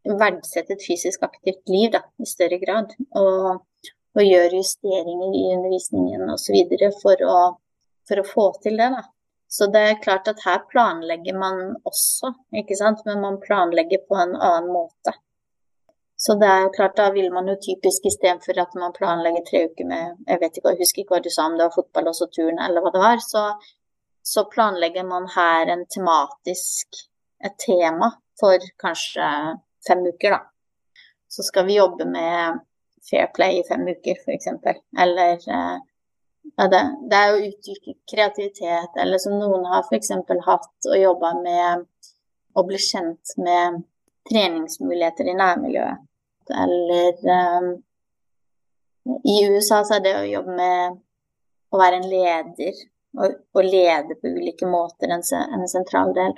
verdsette 0.05 0.75
et 0.75 0.85
fysisk 0.85 1.23
aktivt 1.25 1.69
liv 1.69 1.91
da, 1.95 2.03
i 2.21 2.29
større 2.29 2.59
grad. 2.61 2.93
Og, 3.17 3.65
og 4.15 4.23
gjøre 4.23 4.61
justeringer 4.61 5.35
i 5.35 5.43
undervisningen 5.55 6.29
osv. 6.33 6.55
For, 7.01 7.25
å, 7.25 7.39
for 8.07 8.21
å 8.21 8.29
få 8.29 8.47
til 8.63 8.79
det. 8.81 8.89
Da. 8.93 9.03
Så 9.57 9.69
det 9.73 9.83
er 9.89 10.01
klart 10.03 10.29
at 10.31 10.43
her 10.45 10.63
planlegger 10.71 11.37
man 11.39 11.61
også, 11.83 12.33
ikke 12.61 12.77
sant? 12.79 13.05
men 13.05 13.21
man 13.23 13.39
planlegger 13.43 14.05
på 14.07 14.17
en 14.19 14.35
annen 14.35 14.71
måte. 14.73 15.15
Så 16.17 16.37
det 16.39 16.47
er 16.47 16.69
klart, 16.71 16.95
da 16.95 17.09
vil 17.11 17.27
man 17.33 17.49
jo 17.51 17.57
typisk 17.59 18.05
istedenfor 18.07 18.57
at 18.61 18.75
man 18.79 18.93
planlegger 18.95 19.43
tre 19.49 19.65
uker 19.67 19.87
med 19.89 20.29
Jeg 20.29 20.39
vet 20.41 20.57
ikke, 20.57 20.71
jeg 20.71 20.79
husker 20.79 21.01
ikke 21.01 21.17
hva 21.17 21.19
du 21.25 21.27
sa, 21.33 21.47
om 21.49 21.57
det 21.57 21.67
var 21.67 21.75
fotball 21.75 22.07
og 22.07 22.15
så 22.15 22.29
turn 22.31 22.61
eller 22.63 22.85
hva 22.85 22.93
det 22.95 23.01
var. 23.03 23.19
Så, 23.23 23.43
så 24.23 24.45
planlegger 24.53 25.03
man 25.09 25.27
her 25.35 25.73
en 25.73 25.83
tematisk 25.91 27.03
et 27.43 27.57
tema 27.59 28.13
for 28.39 28.69
kanskje 28.81 29.27
fem 29.87 30.05
uker, 30.05 30.37
da. 30.37 30.41
Så 31.27 31.43
skal 31.43 31.65
vi 31.67 31.77
jobbe 31.79 32.05
med 32.07 32.61
fair 33.09 33.27
play 33.35 33.59
i 33.59 33.67
fem 33.67 33.87
uker, 33.87 34.17
f.eks. 34.21 34.47
Eller 34.97 35.33
eh, 35.33 35.77
ja, 36.55 36.67
det, 36.67 36.81
det, 37.09 37.17
er 37.17 37.31
jo 37.31 37.49
utvikle 37.49 37.95
kreativitet, 38.11 38.97
eller 39.01 39.21
som 39.21 39.37
noen 39.39 39.65
har 39.69 39.85
f.eks. 39.85 40.11
hatt 40.45 40.89
og 40.91 41.01
jobba 41.01 41.33
med 41.41 41.85
å 42.55 42.63
bli 42.67 42.79
kjent 42.79 43.35
med 43.41 43.81
treningsmuligheter 44.29 45.29
i 45.29 45.37
nærmiljøet. 45.37 46.03
Eller 46.55 47.23
um, 47.25 47.71
i 49.25 49.37
USA 49.49 49.81
så 49.85 49.97
er 49.97 50.03
det 50.05 50.13
å 50.19 50.27
jobbe 50.29 50.57
med 50.57 50.99
å 51.73 51.79
være 51.81 51.99
en 51.99 52.09
leder, 52.09 52.83
og, 53.17 53.39
og 53.55 53.65
lede 53.65 54.17
på 54.19 54.31
ulike 54.37 54.69
måter 54.69 55.11
en, 55.13 55.23
en 55.25 55.67
sentral 55.71 56.13
del. 56.15 56.35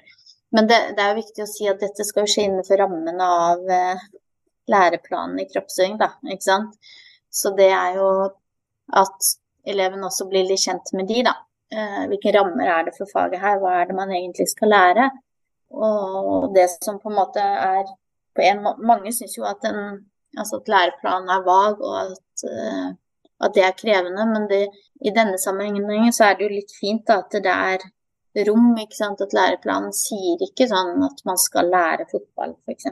Men 0.55 0.69
det, 0.69 0.77
det, 0.95 1.03
er 1.03 1.11
jo 1.11 1.21
viktig 1.23 1.43
å 1.43 1.49
si 1.51 1.67
at 1.67 1.81
dette 1.83 2.05
skal 2.07 2.27
skje 2.29 2.47
innenfor 2.47 2.79
rammene 2.79 3.27
av 3.47 3.73
eh, 3.73 4.05
læreplanen 4.71 5.41
i 5.43 5.47
kroppsøving, 5.49 5.97
da, 5.99 6.13
ikke 6.27 6.45
sant. 6.45 6.93
Så 7.29 7.51
det 7.57 7.67
er 7.75 7.97
jo 7.99 8.07
at 8.95 9.31
eleven 9.67 10.05
også 10.07 10.29
blir 10.31 10.47
litt 10.47 10.63
kjent 10.63 10.93
med 10.95 11.09
de, 11.11 11.21
da. 11.27 11.35
Eh, 11.73 12.03
hvilke 12.11 12.31
rammer 12.35 12.71
er 12.71 12.87
det 12.87 12.95
for 12.95 13.11
faget 13.11 13.43
her, 13.43 13.59
hva 13.59 13.81
er 13.81 13.89
det 13.89 13.97
man 13.97 14.13
egentlig 14.15 14.47
skal 14.53 14.71
lære? 14.75 15.09
og 15.67 16.53
det 16.55 16.69
som 16.71 16.95
på 16.99 17.09
en 17.09 17.17
måte 17.17 17.41
er 17.43 17.89
på 18.37 18.43
en 18.45 18.61
må 18.63 18.75
Mange 18.77 19.11
syns 19.11 19.37
jo 19.37 19.43
at, 19.49 19.65
en, 19.65 20.05
altså 20.37 20.61
at 20.61 20.71
læreplanen 20.71 21.29
er 21.33 21.45
vag, 21.45 21.81
og 21.81 21.95
at, 22.03 22.43
uh, 22.45 22.89
at 23.45 23.55
det 23.55 23.63
er 23.65 23.79
krevende. 23.81 24.25
Men 24.33 24.45
det, 24.51 24.63
i 25.01 25.13
denne 25.13 25.39
sammenhengen 25.41 26.13
så 26.13 26.29
er 26.29 26.37
det 26.37 26.45
jo 26.45 26.55
litt 26.55 26.75
fint 26.79 27.07
da, 27.09 27.21
at 27.23 27.33
det 27.33 27.53
er 27.53 27.87
rom. 28.47 28.69
ikke 28.77 28.97
sant, 28.97 29.21
At 29.21 29.33
læreplanen 29.33 29.93
sier 29.95 30.41
ikke 30.43 30.67
sånn 30.69 31.03
at 31.07 31.23
man 31.25 31.39
skal 31.41 31.71
lære 31.73 32.07
fotball 32.11 32.55
f.eks. 32.65 32.89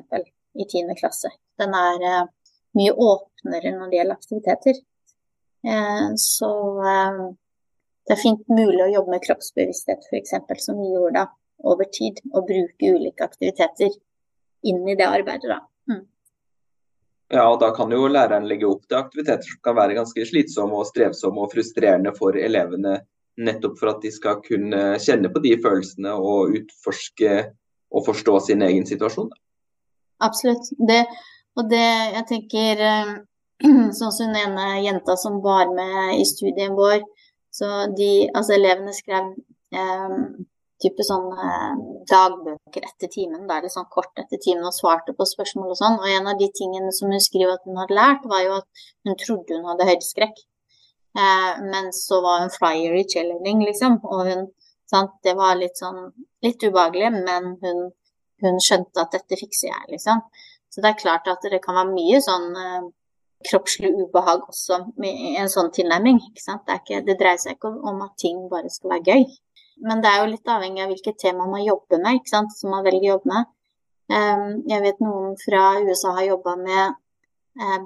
i 0.55 0.65
10. 0.65 0.93
klasse. 0.99 1.31
Den 1.60 1.75
er 1.77 2.05
eh, 2.10 2.27
mye 2.79 2.93
åpnere 2.93 3.73
når 3.77 3.91
det 3.91 3.99
gjelder 3.99 4.19
aktiviteter. 4.19 4.81
Eh, 5.65 6.10
så 6.21 6.51
det 8.05 8.13
er 8.13 8.21
fint 8.21 8.43
mulig 8.53 8.84
å 8.86 8.91
jobbe 8.91 9.15
med 9.15 9.23
kroppsbevissthet 9.25 10.10
f.eks., 10.12 10.36
som 10.65 10.81
vi 10.81 10.91
gjorde 10.93 11.21
da, 11.23 11.29
over 11.65 11.88
tid. 11.89 12.21
Og 12.34 12.45
bruke 12.49 12.91
ulike 12.97 13.25
aktiviteter 13.25 13.95
inn 14.65 14.84
i 14.89 14.97
det 14.97 15.08
arbeidet. 15.08 15.49
da. 15.49 15.62
Mm. 15.89 16.03
Ja, 17.34 17.47
og 17.49 17.60
da 17.63 17.71
kan 17.73 17.89
jo 17.93 18.05
læreren 18.05 18.45
legge 18.49 18.67
opp 18.69 18.84
til 18.86 18.99
aktiviteter 18.99 19.49
som 19.49 19.62
kan 19.65 19.77
være 19.77 19.97
ganske 19.97 20.27
slitsomme 20.29 20.77
og 20.77 20.89
strevsomme 20.89 21.41
og 21.41 21.53
frustrerende 21.53 22.13
for 22.17 22.38
elevene, 22.38 22.99
nettopp 23.38 23.80
for 23.80 23.91
at 23.91 24.02
de 24.04 24.12
skal 24.13 24.41
kunne 24.45 24.82
kjenne 25.04 25.32
på 25.32 25.41
de 25.43 25.56
følelsene 25.63 26.13
og 26.15 26.56
utforske 26.60 27.38
og 27.95 28.06
forstå 28.08 28.39
sin 28.48 28.63
egen 28.65 28.88
situasjon. 28.88 29.32
Absolutt. 30.24 30.71
Det, 30.88 31.04
og 31.60 31.69
det 31.71 31.86
jeg 31.86 32.28
tenker 32.32 32.84
eh, 32.89 33.15
Sånn 33.95 34.12
som 34.12 34.34
den 34.34 34.36
ene 34.36 34.82
jenta 34.84 35.15
som 35.15 35.38
var 35.43 35.69
med 35.71 36.17
i 36.19 36.26
studien 36.28 36.74
vår, 36.76 37.00
så 37.56 37.86
de, 37.95 38.28
altså 38.36 38.58
elevene 38.58 38.91
skrev 38.91 39.30
eh, 39.71 40.15
type 40.84 41.06
sånn 41.08 41.30
eh, 41.32 41.78
dagbøker 42.12 42.84
etter 42.84 43.12
timen, 43.13 43.45
da, 43.48 43.62
eller 43.62 43.71
sånn 43.71 43.88
kort 43.91 44.12
etter 44.19 44.41
timen, 44.43 44.65
og 44.67 44.76
svarte 44.76 45.15
på 45.15 45.28
spørsmål 45.30 45.71
og 45.71 45.80
sånn. 45.80 45.95
Og 46.02 46.10
en 46.12 46.28
av 46.32 46.41
de 46.41 46.50
tingene 46.60 46.91
som 46.95 47.13
hun 47.13 47.24
skriver 47.24 47.56
at 47.56 47.63
hun 47.69 47.80
hadde 47.80 47.95
lært, 47.95 48.28
var 48.32 48.43
jo 48.43 48.58
at 48.60 48.84
hun 49.08 49.17
trodde 49.21 49.56
hun 49.56 49.71
hadde 49.71 49.88
høydeskrekk. 49.91 50.43
Eh, 51.15 51.63
men 51.71 51.93
så 51.95 52.21
var 52.21 52.41
hun 52.43 52.54
flyer 52.54 52.97
i 52.99 53.06
cheerleading, 53.08 53.63
liksom. 53.65 53.99
Og 54.04 54.25
hun 54.30 54.47
sant, 54.89 55.15
Det 55.23 55.34
var 55.34 55.56
litt 55.56 55.78
sånn 55.78 56.12
litt 56.45 56.63
ubehagelig, 56.63 57.12
men 57.25 57.56
hun, 57.63 57.88
hun 58.43 58.60
skjønte 58.62 59.01
at 59.01 59.15
dette 59.15 59.39
fikser 59.39 59.71
jeg, 59.71 59.95
liksom. 59.95 60.21
Så 60.69 60.84
det 60.84 60.91
er 60.91 61.01
klart 61.01 61.28
at 61.32 61.45
det 61.47 61.62
kan 61.63 61.78
være 61.80 61.93
mye 61.95 62.19
sånn 62.21 62.51
eh, 62.60 62.86
kroppslig 63.45 63.91
ubehag 63.95 64.43
også 64.49 64.82
med 65.01 65.39
en 65.39 65.49
sånn 65.51 65.71
tilnærming. 65.75 66.19
ikke 66.30 66.43
sant? 66.43 66.65
Det, 66.67 66.80
ikke, 66.82 67.01
det, 67.08 67.17
dreier 67.19 67.41
seg 67.41 67.58
ikke 67.58 67.71
om 67.91 68.01
at 68.06 68.15
ting 68.21 68.45
bare 68.51 68.71
skal 68.73 68.95
være 68.95 69.15
gøy. 69.15 69.25
Men 69.86 70.01
det 70.04 70.12
er 70.12 70.21
jo 70.21 70.32
litt 70.32 70.51
avhengig 70.51 70.84
av 70.84 70.91
hvilket 70.91 71.19
tema 71.21 71.47
man 71.51 71.63
jobber 71.63 72.01
med, 72.04 72.19
ikke 72.19 72.32
sant? 72.32 72.56
som 72.58 72.71
man 72.75 72.86
velger 72.86 73.10
å 73.10 73.13
jobbe 73.15 73.32
med. 73.32 73.51
Ehm, 74.15 74.51
jeg 74.69 74.84
vet 74.84 75.01
noen 75.04 75.34
fra 75.41 75.63
USA 75.82 76.13
har 76.19 76.30
jobba 76.30 76.56
med 76.62 76.99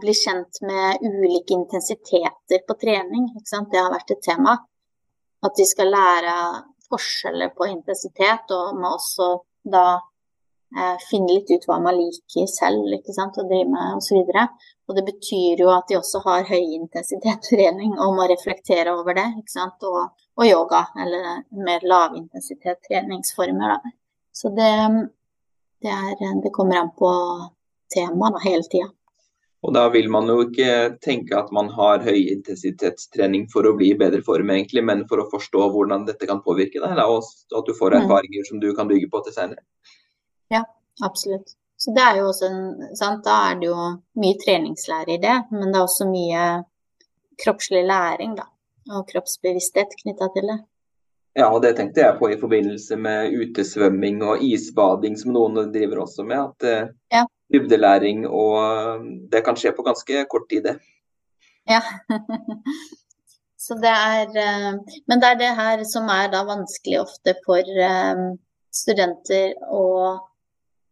bli 0.02 0.14
kjent 0.18 0.62
med 0.66 1.04
ulike 1.06 1.54
intensiteter 1.54 2.64
på 2.68 2.76
trening. 2.82 3.28
Det 3.38 3.78
har 3.78 3.92
vært 3.94 4.16
et 4.16 4.24
tema. 4.26 4.56
At 5.46 5.56
de 5.56 5.66
skal 5.70 5.92
lære 5.94 6.36
forskjeller 6.90 7.52
på 7.56 7.68
intensitet, 7.70 8.50
og 8.50 8.80
må 8.82 8.96
også 8.98 9.30
da 9.70 10.00
Eh, 10.78 10.98
finne 11.10 11.34
litt 11.34 11.50
ut 11.50 11.64
hva 11.66 11.80
man 11.82 11.96
liker 11.98 12.46
selv 12.50 12.92
ikke 12.94 13.14
sant, 13.16 13.38
og 13.42 13.48
drive 13.50 13.72
med 13.72 13.96
osv. 13.98 14.20
Og, 14.22 14.68
og 14.86 14.98
det 14.98 15.04
betyr 15.08 15.64
jo 15.64 15.72
at 15.74 15.88
de 15.90 15.98
også 15.98 16.22
har 16.28 16.46
høyintensitetstrening 16.50 17.96
og 17.98 18.14
må 18.20 18.28
reflektere 18.30 18.94
over 18.94 19.18
det. 19.18 19.26
ikke 19.40 19.56
sant, 19.56 19.88
og, 19.90 20.12
og 20.38 20.46
yoga, 20.46 20.84
eller 21.06 21.42
mer 21.66 21.88
lavintensitetstreningsformer. 21.94 23.74
Da. 23.74 23.94
Så 24.42 24.54
det, 24.54 24.70
det, 25.82 25.96
er, 25.96 26.38
det 26.44 26.54
kommer 26.54 26.84
an 26.84 26.94
på 27.02 27.10
temaet 27.96 28.44
hele 28.46 28.70
tida. 28.70 28.94
Og 29.60 29.74
da 29.76 29.84
vil 29.91 30.08
man 30.12 30.30
jo 30.32 30.38
ikke 30.45 30.95
tenke 31.04 31.36
at 31.36 31.50
man 31.52 31.67
har 31.76 32.04
høyintensitetstrening 32.06 33.50
for 33.52 33.67
å 33.67 33.74
bli 33.76 33.91
i 33.91 33.98
bedre 34.00 34.22
form, 34.24 34.54
egentlig, 34.54 34.86
men 34.88 35.04
for 35.10 35.19
å 35.19 35.28
forstå 35.32 35.65
hvordan 35.74 36.06
dette 36.08 36.30
kan 36.30 36.39
påvirke 36.45 36.80
deg, 36.80 37.02
og 37.04 37.28
at 37.60 37.67
du 37.67 37.74
får 37.76 37.95
mm. 37.95 37.98
erfaringer 38.04 38.48
som 38.48 38.62
du 38.63 38.69
kan 38.78 38.88
bygge 38.88 39.10
på 39.12 39.19
til 39.26 39.36
senere. 39.36 39.65
Ja, 40.54 40.63
absolutt. 41.04 41.58
Så 41.80 41.91
det 41.95 42.06
er 42.06 42.22
jo 42.22 42.30
også 42.32 42.48
en, 42.48 42.63
sant? 42.95 43.22
Da 43.28 43.36
er 43.50 43.60
det 43.60 43.67
jo 43.67 43.84
mye 44.19 44.39
treningslære 44.39 45.15
i 45.15 45.22
det, 45.24 45.36
men 45.52 45.69
det 45.69 45.80
er 45.80 45.86
også 45.86 46.08
mye 46.08 46.48
kroppslig 47.39 47.84
læring, 47.88 48.36
da. 48.39 48.48
Og 48.95 49.06
kroppsbevissthet 49.12 49.93
knytta 50.02 50.28
til 50.34 50.50
det. 50.54 50.58
Ja, 51.38 51.48
og 51.54 51.62
det 51.63 51.76
tenkte 51.78 52.02
jeg 52.02 52.17
på 52.19 52.32
i 52.34 52.39
forbindelse 52.39 52.98
med 53.00 53.36
utesvømming 53.36 54.24
og 54.26 54.43
isbading, 54.43 55.15
som 55.19 55.36
noen 55.36 55.69
driver 55.72 56.02
også 56.04 56.26
med. 56.28 56.50
At 56.50 56.67
eh, 56.67 56.89
ja. 57.15 57.24
Dybdelæring 57.54 58.26
og 58.28 58.56
eh, 58.62 59.04
det 59.32 59.44
kan 59.46 59.58
skje 59.60 59.74
på 59.76 59.86
ganske 59.88 60.26
kort 60.32 60.50
tid, 60.50 60.70
det. 60.70 60.78
Ja. 61.70 61.82
Så 63.60 63.76
det 63.76 63.92
er 63.92 64.38
eh, 64.40 64.74
Men 65.08 65.22
det 65.22 65.30
er 65.34 65.40
det 65.42 65.54
her 65.58 65.84
som 65.88 66.10
er 66.14 66.32
da 66.34 66.46
vanskelig 66.48 67.02
ofte 67.04 67.36
for 67.46 67.78
studenter 68.74 69.56
å 69.74 69.86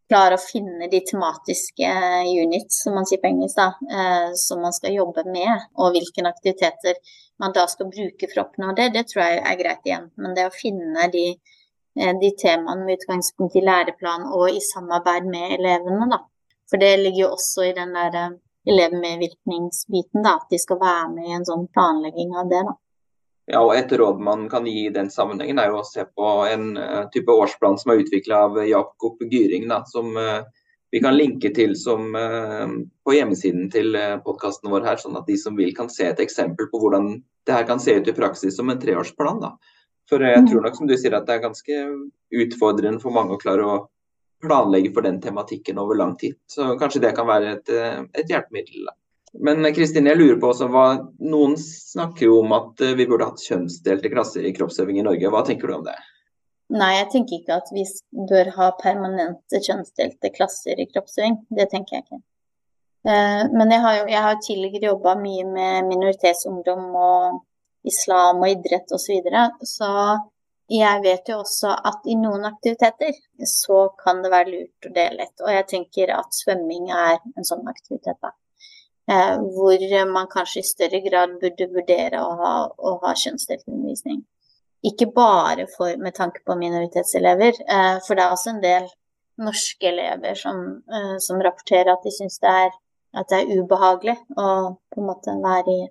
klare 0.08 0.38
å 0.38 0.42
finne 0.42 0.88
de 0.92 1.02
tematiske 1.06 1.88
units, 2.32 2.82
som 2.84 2.96
man 2.96 3.08
sier 3.08 3.20
på 3.22 3.30
engelsk, 3.30 3.60
da, 3.60 3.68
eh, 3.92 4.30
som 4.40 4.62
man 4.64 4.76
skal 4.76 4.96
jobbe 4.96 5.26
med, 5.28 5.68
og 5.76 5.96
hvilke 5.96 6.24
aktiviteter 6.30 7.00
man 7.42 7.54
da 7.56 7.68
skal 7.70 7.92
bruke 7.92 8.30
for 8.30 8.42
å 8.42 8.46
oppnå 8.48 8.74
det, 8.78 8.90
det 8.96 9.08
tror 9.12 9.26
jeg 9.26 9.44
er 9.44 9.60
greit 9.60 9.90
igjen. 9.90 10.10
Men 10.16 10.38
det 10.38 10.48
å 10.48 10.56
finne 10.56 11.10
de, 11.14 11.28
eh, 12.00 12.14
de 12.22 12.32
temaene 12.40 12.86
med 12.86 13.02
utgangspunkt 13.02 13.60
i 13.60 13.66
læreplan 13.66 14.30
og 14.32 14.50
i 14.50 14.64
samarbeid 14.64 15.28
med 15.28 15.60
elevene, 15.60 16.10
da. 16.16 16.24
For 16.70 16.82
det 16.82 16.98
ligger 17.00 17.22
jo 17.22 17.30
også 17.36 17.70
i 17.70 17.76
den 17.78 17.94
der 17.96 18.18
eh, 18.20 18.36
elevmedvirkningsbiten, 18.68 20.24
da, 20.24 20.36
at 20.42 20.52
de 20.52 20.60
skal 20.60 20.80
være 20.82 21.08
med 21.14 21.30
i 21.30 21.38
en 21.38 21.48
sånn 21.48 21.66
planlegging 21.72 22.36
av 22.36 22.52
det. 22.52 22.62
da. 22.68 22.76
Ja, 23.48 23.62
og 23.64 23.76
Et 23.78 23.94
råd 24.02 24.20
man 24.20 24.50
kan 24.52 24.68
gi 24.68 24.88
i 24.88 24.94
den 24.94 25.08
sammenhengen, 25.10 25.60
er 25.60 25.72
jo 25.72 25.80
å 25.80 25.88
se 25.88 26.04
på 26.04 26.32
en 26.52 26.74
uh, 26.76 27.06
type 27.14 27.32
årsplan 27.32 27.78
som 27.80 27.94
er 27.94 28.02
utvikla 28.02 28.42
av 28.50 28.60
Jakob 28.68 29.24
Gyring, 29.24 29.70
da, 29.72 29.86
som 29.88 30.12
vi 30.92 31.00
kan 31.04 31.16
linke 31.16 31.54
til 31.56 31.74
som, 31.80 32.12
på 33.04 33.16
hjemmesiden 33.16 33.66
til 33.72 33.96
podkasten 34.24 34.72
vår. 34.72 34.86
her, 34.88 35.00
Sånn 35.00 35.18
at 35.20 35.28
de 35.28 35.36
som 35.40 35.56
vil 35.56 35.74
kan 35.76 35.90
se 35.92 36.08
et 36.08 36.20
eksempel 36.24 36.70
på 36.72 36.80
hvordan 36.80 37.10
det 37.48 37.56
her 37.56 37.66
kan 37.68 37.80
se 37.80 37.96
ut 37.96 38.08
i 38.08 38.16
praksis 38.16 38.56
som 38.56 38.70
en 38.70 38.80
treårsplan. 38.80 39.42
da. 39.44 39.56
For 40.08 40.24
jeg 40.24 40.46
tror 40.48 40.64
nok 40.64 40.76
som 40.78 40.88
du 40.88 40.96
sier 40.96 41.16
at 41.18 41.28
det 41.28 41.36
er 41.36 41.44
ganske 41.44 41.80
utfordrende 42.44 43.04
for 43.04 43.16
mange 43.16 43.36
å 43.36 43.42
klare 43.42 43.68
å 43.68 43.78
planlegge 44.44 44.94
for 44.94 45.06
den 45.06 45.22
tematikken 45.22 45.80
over 45.82 45.98
lang 45.98 46.16
tid. 46.20 46.38
Så 46.48 46.76
kanskje 46.80 47.04
det 47.08 47.16
kan 47.18 47.28
være 47.30 47.58
et, 47.58 47.74
et 48.14 48.30
hjelpemiddel. 48.30 48.90
Men 49.34 49.74
Kristin, 49.74 50.08
jeg 50.08 50.18
lurer 50.18 50.38
på 50.42 50.52
også 50.52 50.70
hva 50.72 50.86
Noen 51.30 51.58
snakker 51.60 52.28
jo 52.30 52.40
om 52.42 52.54
at 52.56 52.82
eh, 52.84 52.96
vi 52.98 53.08
burde 53.10 53.28
hatt 53.28 53.44
kjønnsdelte 53.44 54.12
klasser 54.14 54.46
i 54.48 54.54
kroppsøving 54.56 55.02
i 55.02 55.06
Norge. 55.06 55.32
Hva 55.34 55.44
tenker 55.46 55.70
du 55.70 55.76
om 55.78 55.84
det? 55.86 55.98
Nei, 56.74 56.94
jeg 56.98 57.10
tenker 57.14 57.38
ikke 57.38 57.60
at 57.62 57.70
vi 57.76 57.84
bør 58.28 58.50
ha 58.58 58.72
permanente 58.80 59.62
kjønnsdelte 59.64 60.32
klasser 60.36 60.80
i 60.80 60.88
kroppsøving. 60.90 61.38
Det 61.60 61.68
tenker 61.72 61.98
jeg 61.98 62.08
ikke. 62.08 62.22
Eh, 63.08 63.44
men 63.54 63.76
jeg 63.76 63.84
har 63.84 64.00
jo 64.00 64.08
jeg 64.14 64.26
har 64.30 64.42
tidligere 64.44 64.92
jobba 64.94 65.18
mye 65.20 65.46
med 65.52 65.92
minoritetsungdom 65.92 66.90
og 67.04 67.44
islam 67.88 68.42
og 68.42 68.52
idrett 68.56 68.92
osv. 68.92 69.06
Så, 69.06 69.14
videre. 69.20 69.46
så 69.64 69.92
jeg 70.70 71.04
vet 71.04 71.30
jo 71.32 71.40
også 71.42 71.72
at 71.90 72.08
i 72.12 72.18
noen 72.20 72.44
aktiviteter 72.50 73.16
så 73.48 73.86
kan 74.02 74.20
det 74.24 74.32
være 74.34 74.52
lurt 74.52 74.90
å 74.90 74.94
dele 74.94 75.22
litt. 75.24 75.36
Og 75.46 75.54
jeg 75.54 75.68
tenker 75.72 76.12
at 76.16 76.36
svømming 76.36 76.90
er 76.92 77.22
en 77.36 77.48
sånn 77.48 77.68
aktivitet. 77.72 78.20
da. 78.22 78.34
Eh, 79.10 79.38
hvor 79.56 80.06
man 80.12 80.28
kanskje 80.28 80.60
i 80.60 80.68
større 80.68 81.00
grad 81.00 81.38
burde 81.40 81.70
vurdere 81.72 82.20
å 82.20 82.32
ha, 82.42 82.56
ha 83.04 83.14
kjønnsdelt 83.16 83.64
undervisning. 83.68 84.26
Ikke 84.84 85.08
bare 85.16 85.64
for, 85.78 85.96
med 85.98 86.16
tanke 86.16 86.44
på 86.46 86.58
minoritetselever, 86.60 87.56
eh, 87.64 87.96
for 88.04 88.20
det 88.20 88.26
er 88.26 88.36
også 88.36 88.52
en 88.52 88.60
del 88.66 88.90
norske 89.40 89.88
elever 89.88 90.36
som, 90.36 90.60
eh, 90.92 91.16
som 91.24 91.40
rapporterer 91.40 91.94
at 91.94 92.04
de 92.04 92.12
syns 92.12 92.40
det, 92.44 92.56
det, 93.30 93.40
er 93.40 93.62
ubehagelig 93.62 94.18
å 94.36 94.50
på 94.92 95.02
en 95.02 95.08
måte 95.08 95.38
være 95.44 95.78
i, 95.78 95.88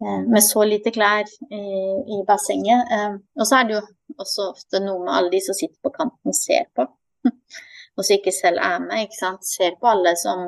med 0.00 0.40
så 0.40 0.62
lite 0.64 0.92
klær 0.94 1.28
i, 1.52 2.20
bassenget. 2.28 2.88
Og 3.36 3.44
så 3.44 3.58
er 3.58 3.66
det 3.68 3.74
jo 3.74 3.80
også 4.22 4.46
ofte 4.54 4.80
noe 4.80 5.02
med 5.04 5.12
alle 5.12 5.32
de 5.34 5.40
som 5.44 5.56
sitter 5.58 5.76
på 5.84 5.92
kanten 5.92 6.36
ser 6.36 6.64
på, 6.76 6.86
og 7.28 8.00
som 8.00 8.14
ikke 8.16 8.32
selv 8.32 8.62
er 8.64 8.78
med. 8.80 9.04
ikke 9.04 9.18
sant? 9.18 9.44
Ser 9.44 9.76
på 9.76 9.90
alle 9.92 10.14
som 10.16 10.46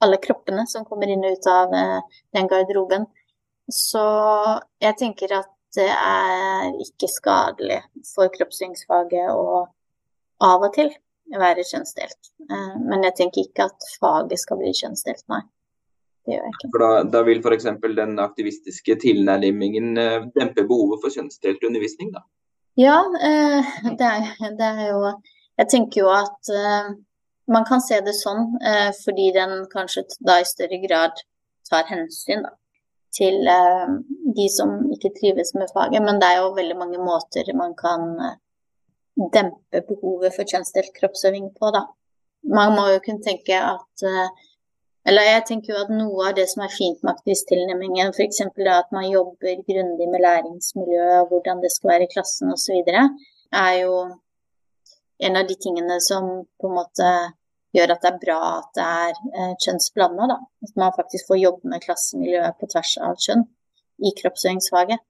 alle 0.00 0.16
kroppene 0.16 0.66
som 0.66 0.84
kommer 0.88 1.10
inn 1.12 1.24
og 1.24 1.36
ut 1.36 1.48
av 1.50 1.74
eh, 1.76 2.20
den 2.36 2.48
garderoben. 2.48 3.06
Så 3.70 4.04
jeg 4.82 4.96
tenker 4.98 5.36
at 5.40 5.50
det 5.76 5.90
er 5.92 6.72
ikke 6.82 7.10
skadelig 7.10 7.78
for 8.14 8.32
kroppssynsfaget 8.34 9.30
å 9.30 9.60
av 10.40 10.64
og 10.64 10.72
til 10.74 10.90
være 11.36 11.66
kjønnsdelt. 11.68 12.32
Eh, 12.48 12.76
men 12.80 13.06
jeg 13.08 13.18
tenker 13.20 13.44
ikke 13.44 13.68
at 13.68 13.90
faget 14.00 14.40
skal 14.42 14.60
bli 14.62 14.72
kjønnsdelt, 14.80 15.26
nei. 15.32 15.44
Det 16.30 16.36
gjør 16.36 16.46
jeg 16.46 16.54
ikke. 16.54 16.68
For 16.70 16.82
da, 16.84 16.90
da 17.10 17.22
vil 17.26 17.40
f.eks. 17.42 17.66
den 17.98 18.18
aktivistiske 18.22 18.94
tilnærmingen 19.02 19.98
eh, 19.98 20.26
dempe 20.36 20.62
behovet 20.68 21.02
for 21.02 21.10
kjønnsdelt 21.10 21.64
undervisning, 21.66 22.12
da? 22.14 22.22
Ja, 22.78 23.00
det 23.98 24.06
er, 24.06 24.28
det 24.56 24.66
er 24.66 24.84
jo 24.92 25.00
Jeg 25.58 25.68
tenker 25.72 26.00
jo 26.04 26.12
at 26.14 26.50
uh, 26.54 26.92
man 27.50 27.66
kan 27.68 27.82
se 27.84 27.98
det 28.06 28.14
sånn 28.16 28.54
fordi 29.02 29.26
den 29.34 29.66
kanskje 29.72 30.06
da 30.24 30.38
i 30.40 30.46
større 30.48 30.78
grad 30.86 31.18
tar 31.68 31.90
hensyn 31.90 32.46
da, 32.46 32.52
til 33.12 33.42
de 34.38 34.46
som 34.54 34.72
ikke 34.94 35.10
trives 35.18 35.50
med 35.58 35.68
faget. 35.74 36.00
Men 36.06 36.22
det 36.22 36.30
er 36.30 36.38
jo 36.40 36.54
veldig 36.56 36.78
mange 36.78 37.02
måter 37.02 37.50
man 37.58 37.74
kan 37.76 38.06
dempe 39.34 39.82
behovet 39.90 40.38
for 40.38 40.48
kjønnsdelt 40.48 40.94
kroppsøving 40.96 41.50
på, 41.58 41.74
da. 41.74 41.84
Man 42.56 42.72
må 42.78 42.86
jo 42.94 43.02
kunne 43.04 43.26
tenke 43.26 43.58
at 43.58 44.06
eller 45.10 45.26
jeg 45.26 45.42
tenker 45.48 45.72
jo 45.72 45.80
at 45.80 45.90
noe 45.90 46.28
av 46.28 46.36
det 46.36 46.44
som 46.46 46.62
er 46.62 46.70
fint 46.70 47.00
med 47.02 47.16
aktivisttilnærmingen, 47.16 48.12
f.eks. 48.14 48.44
at 48.46 48.92
man 48.94 49.08
jobber 49.10 49.64
grundig 49.66 50.06
med 50.06 50.22
læringsmiljøet 50.22 51.16
og 51.24 51.32
hvordan 51.32 51.62
det 51.64 51.72
skal 51.74 51.90
være 51.94 52.06
i 52.06 52.12
klassen 52.12 52.52
osv., 52.54 52.78
er 53.50 53.72
jo 53.80 53.94
en 55.26 55.36
av 55.36 55.48
de 55.48 55.56
tingene 55.58 55.98
som 56.04 56.28
på 56.60 56.70
en 56.70 56.76
måte 56.78 57.08
gjør 57.74 57.94
at 57.94 58.04
det 58.04 58.10
er 58.12 58.20
bra 58.22 58.38
at 58.60 58.70
det 58.78 58.84
er 58.86 59.18
eh, 59.34 59.54
kjønnsblanda. 59.64 60.38
At 60.66 60.78
man 60.78 60.94
faktisk 60.94 61.26
får 61.26 61.42
jobbe 61.42 61.72
med 61.72 61.82
klassemiljøet 61.84 62.58
på 62.60 62.68
tvers 62.70 62.94
av 63.08 63.18
kjønn 63.26 63.44
i 64.06 64.14
kroppsøvingsfaget. 64.20 65.02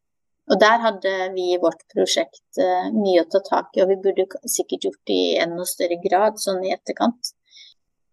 Og 0.50 0.58
der 0.64 0.80
hadde 0.82 1.12
vi 1.36 1.50
i 1.52 1.60
vårt 1.62 1.84
prosjekt 1.92 2.62
eh, 2.62 2.88
mye 2.96 3.26
å 3.26 3.28
ta 3.30 3.42
tak 3.46 3.76
i, 3.76 3.84
og 3.84 3.92
vi 3.92 4.00
burde 4.06 4.26
sikkert 4.48 4.88
gjort 4.88 5.02
det 5.12 5.20
i 5.28 5.36
enda 5.44 5.68
større 5.68 6.00
grad 6.08 6.40
sånn 6.42 6.64
i 6.64 6.72
etterkant 6.74 7.34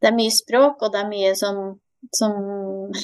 det 0.01 0.09
er 0.09 0.17
mye 0.17 0.33
språk, 0.33 0.81
og 0.81 0.93
det 0.93 1.01
er 1.01 1.09
mye 1.11 1.33
som, 1.39 1.61
som 2.15 2.33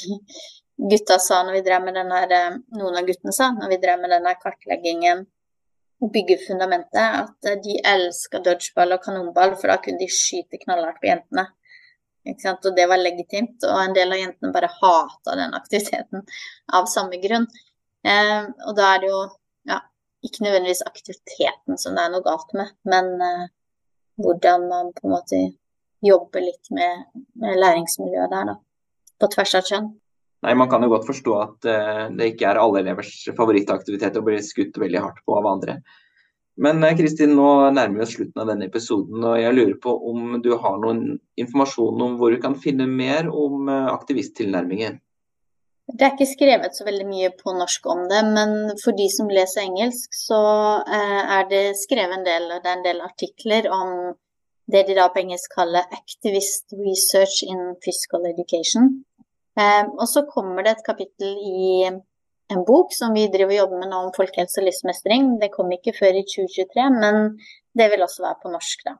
gutta 0.91 1.19
sa 1.21 1.43
når 1.45 1.59
vi 1.59 1.65
drev 1.67 1.85
med 1.85 1.97
den 1.99 2.11
her 2.13 2.57
noen 2.77 2.97
av 2.99 3.07
guttene 3.07 3.33
sa 3.35 3.51
når 3.53 3.75
vi 3.75 3.81
drev 3.83 4.01
med 4.01 4.13
denne 4.13 4.35
kartleggingen 4.41 5.25
og 6.03 6.11
bygge 6.11 6.39
fundamentet, 6.47 6.99
at 6.99 7.49
eh, 7.49 7.59
de 7.63 7.77
elska 7.93 8.41
dodgeball 8.43 8.97
og 8.97 9.03
kanonball, 9.05 9.55
for 9.59 9.71
da 9.71 9.79
kunne 9.81 10.01
de 10.01 10.09
skyte 10.11 10.59
knallhardt 10.63 10.99
på 11.01 11.09
jentene. 11.09 11.47
Og 12.23 12.69
det 12.75 12.85
var 12.87 13.01
legitimt, 13.01 13.63
og 13.67 13.79
en 13.81 13.95
del 13.95 14.15
av 14.15 14.19
jentene 14.21 14.53
bare 14.55 14.71
hata 14.71 15.35
den 15.39 15.55
aktiviteten 15.55 16.23
av 16.75 16.87
samme 16.91 17.19
grunn. 17.23 17.47
Eh, 18.03 18.43
og 18.67 18.75
da 18.79 18.93
er 18.93 19.03
det 19.03 19.11
jo 19.11 19.21
ja, 19.71 19.79
ikke 20.27 20.45
nødvendigvis 20.45 20.85
aktiviteten 20.87 21.79
som 21.79 21.95
det 21.95 22.05
er 22.05 22.13
noe 22.13 22.25
galt 22.25 22.55
med, 22.57 22.71
men 22.87 23.13
eh, 23.23 23.45
hvordan 24.23 24.67
man 24.71 24.91
på 24.95 25.07
en 25.07 25.15
måte 25.15 25.43
jobbe 26.03 26.43
litt 26.43 26.71
med, 26.75 27.09
med 27.39 27.59
læringsmiljøet 27.63 28.31
der, 28.33 28.53
da. 28.53 28.59
På 29.21 29.29
tvers 29.31 29.53
av 29.59 29.67
kjønn. 29.67 29.91
Nei, 30.43 30.53
Man 30.59 30.69
kan 30.69 30.83
jo 30.83 30.91
godt 30.91 31.07
forstå 31.07 31.35
at 31.39 31.67
uh, 31.69 32.05
det 32.17 32.33
ikke 32.33 32.49
er 32.49 32.59
alle 32.59 32.81
elevers 32.83 33.11
favorittaktivitet 33.37 34.19
å 34.19 34.25
bli 34.25 34.41
skutt 34.43 34.79
veldig 34.81 35.03
hardt 35.05 35.21
på 35.23 35.37
av 35.39 35.47
andre. 35.53 35.77
Men 36.59 36.83
uh, 36.83 36.91
Kristin, 36.97 37.35
nå 37.37 37.47
nærmer 37.71 38.01
vi 38.01 38.05
oss 38.05 38.17
slutten 38.17 38.43
av 38.43 38.51
denne 38.51 38.67
episoden, 38.67 39.23
og 39.23 39.39
jeg 39.39 39.55
lurer 39.55 39.77
på 39.83 39.95
om 40.11 40.35
du 40.43 40.51
har 40.59 40.81
noen 40.83 41.15
informasjon 41.39 42.03
om 42.07 42.19
hvor 42.19 42.35
du 42.35 42.41
kan 42.43 42.59
finne 42.59 42.89
mer 42.89 43.31
om 43.31 43.71
uh, 43.71 43.93
aktivisttilnærmingen? 43.93 44.99
Det 45.93 46.05
er 46.05 46.13
ikke 46.13 46.27
skrevet 46.27 46.75
så 46.75 46.85
veldig 46.87 47.05
mye 47.07 47.29
på 47.35 47.53
norsk 47.55 47.87
om 47.91 48.05
det, 48.11 48.19
men 48.35 48.53
for 48.79 48.95
de 48.95 49.07
som 49.11 49.31
leser 49.31 49.65
engelsk, 49.65 50.15
så 50.15 50.39
er 50.87 51.43
det 51.49 51.63
skrevet 51.75 52.15
en 52.15 52.23
del, 52.23 52.45
det 52.53 52.69
er 52.69 52.77
en 52.77 52.85
del 52.85 53.01
artikler 53.03 53.67
om 53.67 53.91
det 54.71 54.85
de 54.87 54.95
da 54.95 55.09
på 55.11 55.19
engelsk 55.19 55.55
kaller 55.55 55.83
'Activist 55.91 56.73
Research 56.87 57.43
in 57.43 57.75
Physical 57.83 58.25
Education'. 58.31 58.89
Eh, 59.59 59.85
og 60.01 60.07
så 60.07 60.25
kommer 60.33 60.63
det 60.63 60.71
et 60.71 60.85
kapittel 60.85 61.37
i 61.37 61.91
en 62.53 62.63
bok 62.67 62.93
som 62.93 63.13
vi 63.13 63.27
driver 63.27 63.53
og 63.53 63.59
jobber 63.61 63.79
med 63.83 63.91
nå 63.91 63.99
om 64.07 64.15
folkehelse 64.15 64.61
og 64.61 64.67
livsmestring. 64.67 65.37
Det 65.41 65.51
kom 65.53 65.71
ikke 65.71 65.95
før 65.99 66.17
i 66.19 66.25
2023, 66.25 66.89
men 67.03 67.37
det 67.77 67.91
vil 67.91 68.05
også 68.05 68.25
være 68.25 68.41
på 68.43 68.51
norsk, 68.55 68.83
da. 68.87 68.97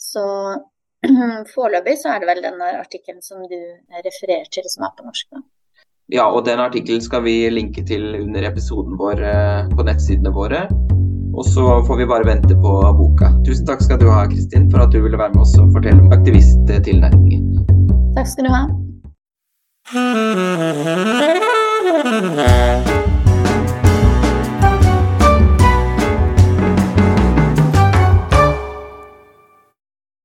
Så 0.00 0.24
foreløpig 1.54 1.96
så 2.00 2.14
er 2.14 2.20
det 2.20 2.30
vel 2.32 2.44
denne 2.44 2.74
artikkelen 2.80 3.22
som 3.24 3.42
du 3.48 3.58
refererer 4.04 4.48
til, 4.52 4.68
som 4.68 4.88
er 4.88 4.94
på 4.98 5.06
norsk. 5.08 5.26
da. 5.32 5.42
Ja, 6.10 6.26
og 6.26 6.42
den 6.46 6.58
artikkelen 6.58 7.02
skal 7.04 7.22
vi 7.22 7.44
linke 7.52 7.84
til 7.86 8.16
under 8.18 8.48
episoden 8.48 8.98
vår 8.98 9.22
eh, 9.22 9.68
på 9.76 9.86
nettsidene 9.86 10.34
våre. 10.34 10.66
Og 11.34 11.44
så 11.46 11.84
får 11.86 11.96
vi 11.96 12.06
bare 12.06 12.26
vente 12.26 12.54
på 12.54 12.70
boka. 12.98 13.30
Tusen 13.46 13.66
takk 13.66 13.82
skal 13.84 13.98
du 14.02 14.08
ha, 14.10 14.26
Kristin, 14.30 14.70
for 14.70 14.78
at 14.84 14.90
du 14.92 15.00
ville 15.02 15.18
være 15.18 15.32
med 15.34 15.42
oss 15.46 15.58
og 15.58 15.72
fortelle 15.74 16.00
om 16.02 16.12
aktivisttilnærmingen. 16.12 17.42
Takk 18.16 18.28
skal 18.34 18.44
du 18.44 18.52
ha. 18.54 18.62